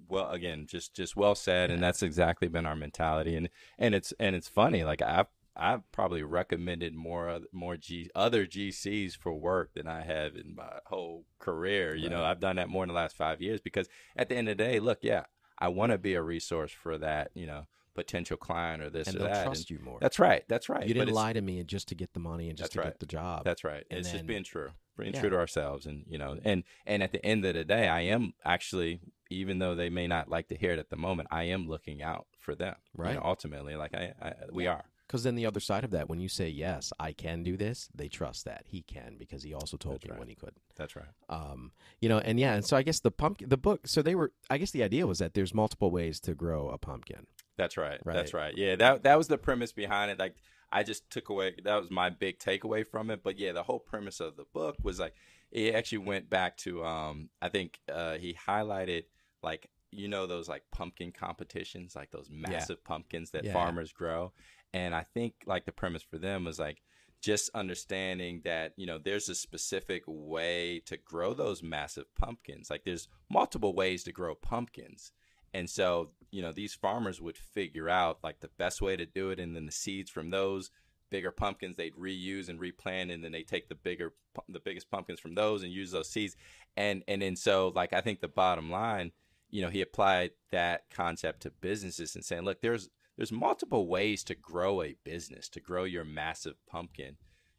[0.09, 3.37] well, again, just just well said, and that's exactly been our mentality.
[3.37, 3.49] And
[3.79, 4.85] and it's and it's funny.
[4.85, 10.35] Like I've I've probably recommended more more G other GCs for work than I have
[10.37, 11.95] in my whole career.
[11.95, 14.49] You know, I've done that more in the last five years because at the end
[14.49, 15.25] of the day, look, yeah,
[15.61, 17.31] I want to be a resource for that.
[17.35, 19.45] You know, potential client or this and or they'll that.
[19.45, 19.99] trust And you more.
[20.01, 20.45] That's right.
[20.49, 20.87] That's right.
[20.87, 22.87] you didn't lie to me and just to get the money and just to right.
[22.87, 23.45] get the job.
[23.45, 23.85] That's right.
[23.91, 25.21] And it's then- just being true, being Yeah.
[25.21, 28.03] true to ourselves, and you know, and and at the end of the day, I
[28.03, 31.45] am actually, even though they may not like to hear it at the moment, I
[31.45, 32.77] am looking out for them.
[32.97, 33.15] you Right.
[33.17, 34.85] know, ultimately, like I, I we are.
[35.11, 37.89] Because then the other side of that, when you say yes, I can do this,
[37.93, 40.19] they trust that he can because he also told That's me right.
[40.21, 40.55] when he could.
[40.77, 41.09] That's right.
[41.29, 43.89] Um, you know, and yeah, and so I guess the pumpkin, the book.
[43.89, 44.31] So they were.
[44.49, 47.27] I guess the idea was that there's multiple ways to grow a pumpkin.
[47.57, 47.99] That's right.
[48.05, 48.15] Right.
[48.15, 48.57] That's right.
[48.57, 50.21] Yeah, that that was the premise behind it.
[50.21, 50.37] Like
[50.71, 53.25] I just took away that was my big takeaway from it.
[53.25, 55.15] But yeah, the whole premise of the book was like
[55.51, 59.07] it actually went back to um I think uh he highlighted
[59.43, 63.53] like you know those like pumpkin competitions, like those massive pumpkins that Yeah.
[63.53, 64.33] farmers grow.
[64.73, 66.83] And I think like the premise for them was like
[67.21, 72.71] just understanding that you know there's a specific way to grow those massive pumpkins.
[72.71, 75.13] Like there's multiple ways to grow pumpkins.
[75.53, 79.31] And so, you know, these farmers would figure out like the best way to do
[79.31, 80.71] it, and then the seeds from those
[81.11, 84.13] bigger pumpkins they'd reuse and replant, and then they take the bigger,
[84.49, 86.37] the biggest pumpkins from those and use those seeds,
[86.77, 89.13] and and then so like I think the bottom line,
[89.51, 92.89] you know, he applied that concept to businesses and saying, look, there's
[93.21, 97.19] there's multiple ways to grow a business, to grow your massive pumpkin.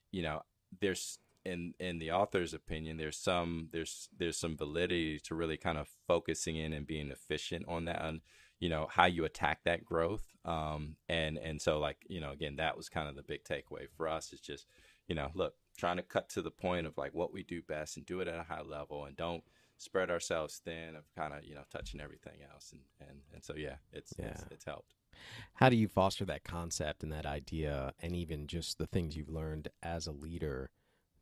[0.09, 0.41] You know,
[0.79, 5.77] there's in in the author's opinion, there's some there's there's some validity to really kind
[5.77, 8.21] of focusing in and being efficient on that, on
[8.59, 10.35] you know how you attack that growth.
[10.45, 13.87] Um, and and so like you know again, that was kind of the big takeaway
[13.95, 14.65] for us is just
[15.07, 17.97] you know look trying to cut to the point of like what we do best
[17.97, 19.43] and do it at a high level and don't
[19.77, 23.53] spread ourselves thin of kind of you know touching everything else and and and so
[23.55, 24.95] yeah it's it's, it's helped.
[25.55, 29.29] How do you foster that concept and that idea, and even just the things you've
[29.29, 30.69] learned as a leader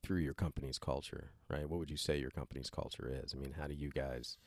[0.01, 1.31] through your company's culture?
[1.49, 1.69] Right?
[1.69, 3.33] What would you say your company's culture is?
[3.33, 4.37] I mean, how do you guys?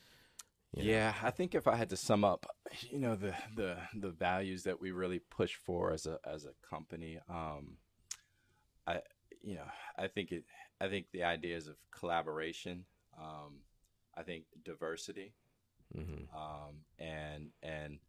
[0.75, 2.45] you know- Yeah, I think if I had to sum up,
[2.89, 6.53] you know, the the the values that we really push for as a as a
[6.67, 7.77] company, um,
[8.87, 9.01] I
[9.41, 9.67] you know,
[9.97, 10.45] I think it
[10.81, 12.85] I think the ideas of collaboration,
[13.19, 13.61] um,
[14.15, 15.33] I think diversity,
[15.95, 16.27] Mhm.
[16.33, 17.99] um, and and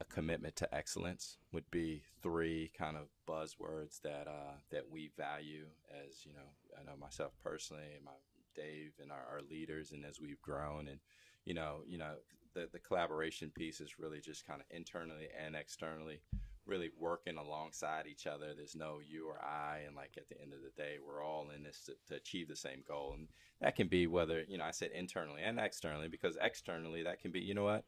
[0.00, 5.66] a commitment to excellence would be three kind of buzzwords that uh, that we value
[6.06, 8.12] as you know I know myself personally and my
[8.54, 11.00] Dave and our, our leaders and as we've grown and
[11.44, 12.14] you know you know
[12.54, 16.20] the the collaboration piece is really just kind of internally and externally
[16.66, 18.54] really working alongside each other.
[18.56, 21.50] There's no you or I and like at the end of the day we're all
[21.54, 23.14] in this to, to achieve the same goal.
[23.16, 23.28] And
[23.60, 27.30] that can be whether you know I said internally and externally because externally that can
[27.30, 27.84] be you know what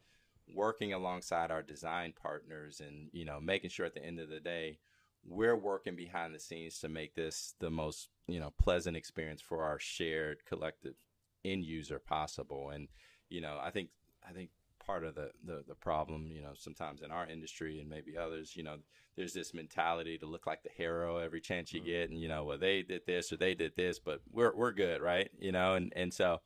[0.55, 4.41] working alongside our design partners and you know making sure at the end of the
[4.41, 4.79] day
[5.29, 9.65] we're working behind the scenes to make this the most you know pleasant experience for
[9.65, 10.95] our shared collective
[11.45, 12.71] end user possible.
[12.71, 12.89] And
[13.29, 13.91] you know i think
[14.29, 14.51] i think
[14.85, 18.55] part of the, the the problem you know sometimes in our industry and maybe others
[18.55, 18.77] you know
[19.17, 21.89] there's this mentality to look like the hero every chance you mm-hmm.
[21.89, 24.73] get and you know well they did this or they did this but we're we're
[24.73, 25.31] good right?
[25.39, 26.41] You know and and so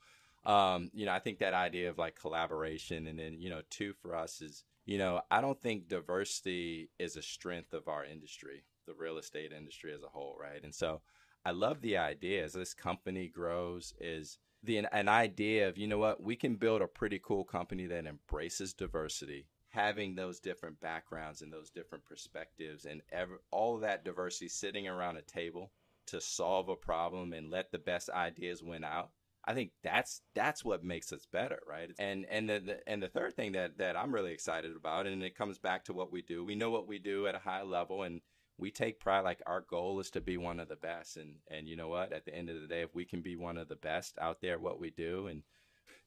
[0.44, 3.92] um, you know, I think that idea of like collaboration, and then you know, two
[3.92, 8.64] for us is, you know, I don't think diversity is a strength of our industry,
[8.86, 10.62] the real estate industry as a whole, right?
[10.62, 11.02] And so,
[11.44, 15.98] I love the idea as this company grows is the an idea of you know
[15.98, 21.42] what we can build a pretty cool company that embraces diversity having those different backgrounds
[21.42, 25.70] and those different perspectives and ever, all that diversity sitting around a table
[26.06, 29.10] to solve a problem and let the best ideas win out
[29.44, 31.90] I think that's that's what makes us better, right?
[31.98, 35.22] And and the, the and the third thing that that I'm really excited about, and
[35.22, 36.44] it comes back to what we do.
[36.44, 38.20] We know what we do at a high level, and
[38.58, 39.20] we take pride.
[39.20, 42.12] Like our goal is to be one of the best, and and you know what?
[42.12, 44.40] At the end of the day, if we can be one of the best out
[44.42, 45.42] there, what we do, and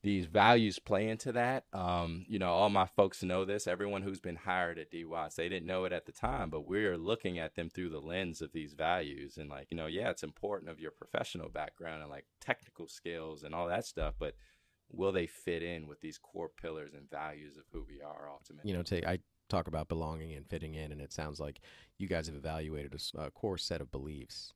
[0.04, 1.64] these values play into that.
[1.72, 3.68] Um, you know, all my folks know this.
[3.68, 6.68] Everyone who's been hired at D Watts, they didn't know it at the time, but
[6.68, 9.38] we're looking at them through the lens of these values.
[9.38, 13.44] And like, you know, yeah, it's important of your professional background and like technical skills
[13.44, 14.36] and all that stuff, but
[14.92, 18.70] will they fit in with these core pillars and values of who we are ultimately?
[18.70, 21.62] You know, take I talk about belonging and fitting in, and it sounds like
[21.98, 24.54] you guys have evaluated a, a core set of beliefs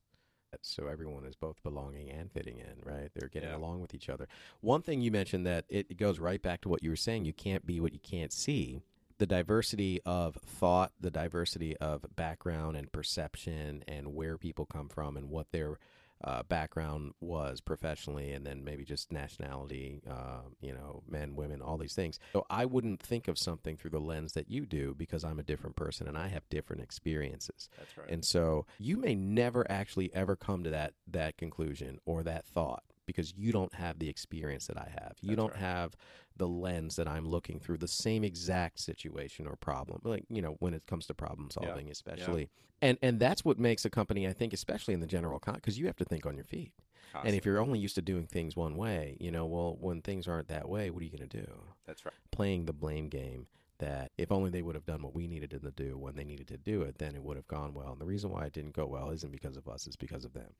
[0.61, 3.09] so everyone is both belonging and fitting in, right?
[3.13, 3.57] They're getting yeah.
[3.57, 4.27] along with each other.
[4.61, 7.25] One thing you mentioned that it, it goes right back to what you were saying.
[7.25, 8.81] You can't be what you can't see.
[9.19, 15.17] The diversity of thought, the diversity of background and perception, and where people come from,
[15.17, 15.79] and what their
[16.23, 21.77] uh, background was professionally and then maybe just nationality, uh, you know, men, women, all
[21.77, 22.19] these things.
[22.33, 25.43] So I wouldn't think of something through the lens that you do because I'm a
[25.43, 27.69] different person and I have different experiences.
[27.77, 28.09] That's right.
[28.09, 32.83] And so you may never actually ever come to that that conclusion or that thought
[33.07, 35.15] because you don't have the experience that I have.
[35.21, 35.59] You That's don't right.
[35.59, 35.95] have
[36.35, 40.01] the lens that I'm looking through the same exact situation or problem.
[40.03, 41.93] Like, you know, when it comes to problem solving, yeah.
[41.93, 42.41] especially.
[42.41, 42.47] Yeah.
[42.89, 45.79] And and that's what makes a company, I think, especially in the general con because
[45.79, 46.73] you have to think on your feet.
[47.11, 47.29] Constantly.
[47.29, 50.27] And if you're only used to doing things one way, you know, well, when things
[50.27, 51.47] aren't that way, what are you going to do?
[51.87, 52.13] That's right.
[52.31, 53.47] Playing the blame game
[53.79, 56.25] that if only they would have done what we needed them to do when they
[56.25, 57.93] needed to do it, then it would have gone well.
[57.93, 60.33] And the reason why it didn't go well isn't because of us, it's because of
[60.33, 60.51] them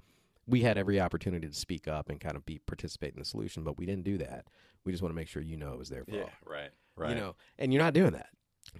[0.48, 3.64] we had every opportunity to speak up and kind of be participate in the solution,
[3.64, 4.46] but we didn't do that.
[4.86, 6.18] We just want to make sure you know it was their fault.
[6.22, 7.10] Yeah, right, right.
[7.10, 8.30] You know, and you're not doing that.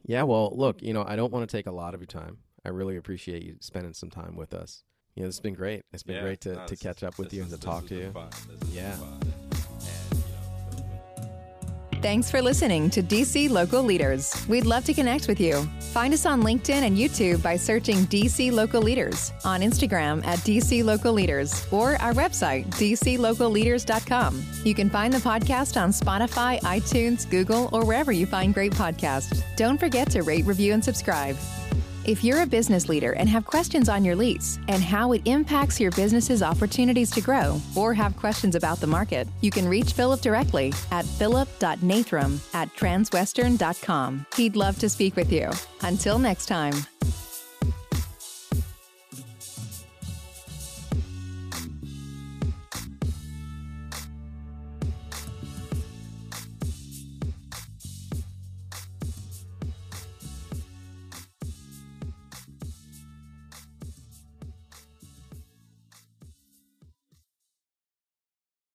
[0.06, 2.38] Yeah, well, look, you know, I don't want to take a lot of your time.
[2.66, 4.84] I really appreciate you spending some time with us.
[5.16, 5.84] You know, it's been great.
[5.92, 7.96] It's been yeah, great to, no, to catch up with you and to talk to
[7.96, 8.14] you.
[8.72, 8.98] Yeah.
[12.02, 14.46] Thanks for listening to DC Local Leaders.
[14.48, 15.68] We'd love to connect with you.
[15.94, 20.84] Find us on LinkedIn and YouTube by searching DC Local Leaders, on Instagram at DC
[20.84, 24.46] Local Leaders, or our website, dclocalleaders.com.
[24.64, 29.42] You can find the podcast on Spotify, iTunes, Google, or wherever you find great podcasts.
[29.56, 31.36] Don't forget to rate, review, and subscribe.
[32.08, 35.78] If you're a business leader and have questions on your lease and how it impacts
[35.78, 40.22] your business's opportunities to grow, or have questions about the market, you can reach Philip
[40.22, 44.26] directly at philip.nathram at transwestern.com.
[44.38, 45.52] He'd love to speak with you.
[45.82, 46.76] Until next time.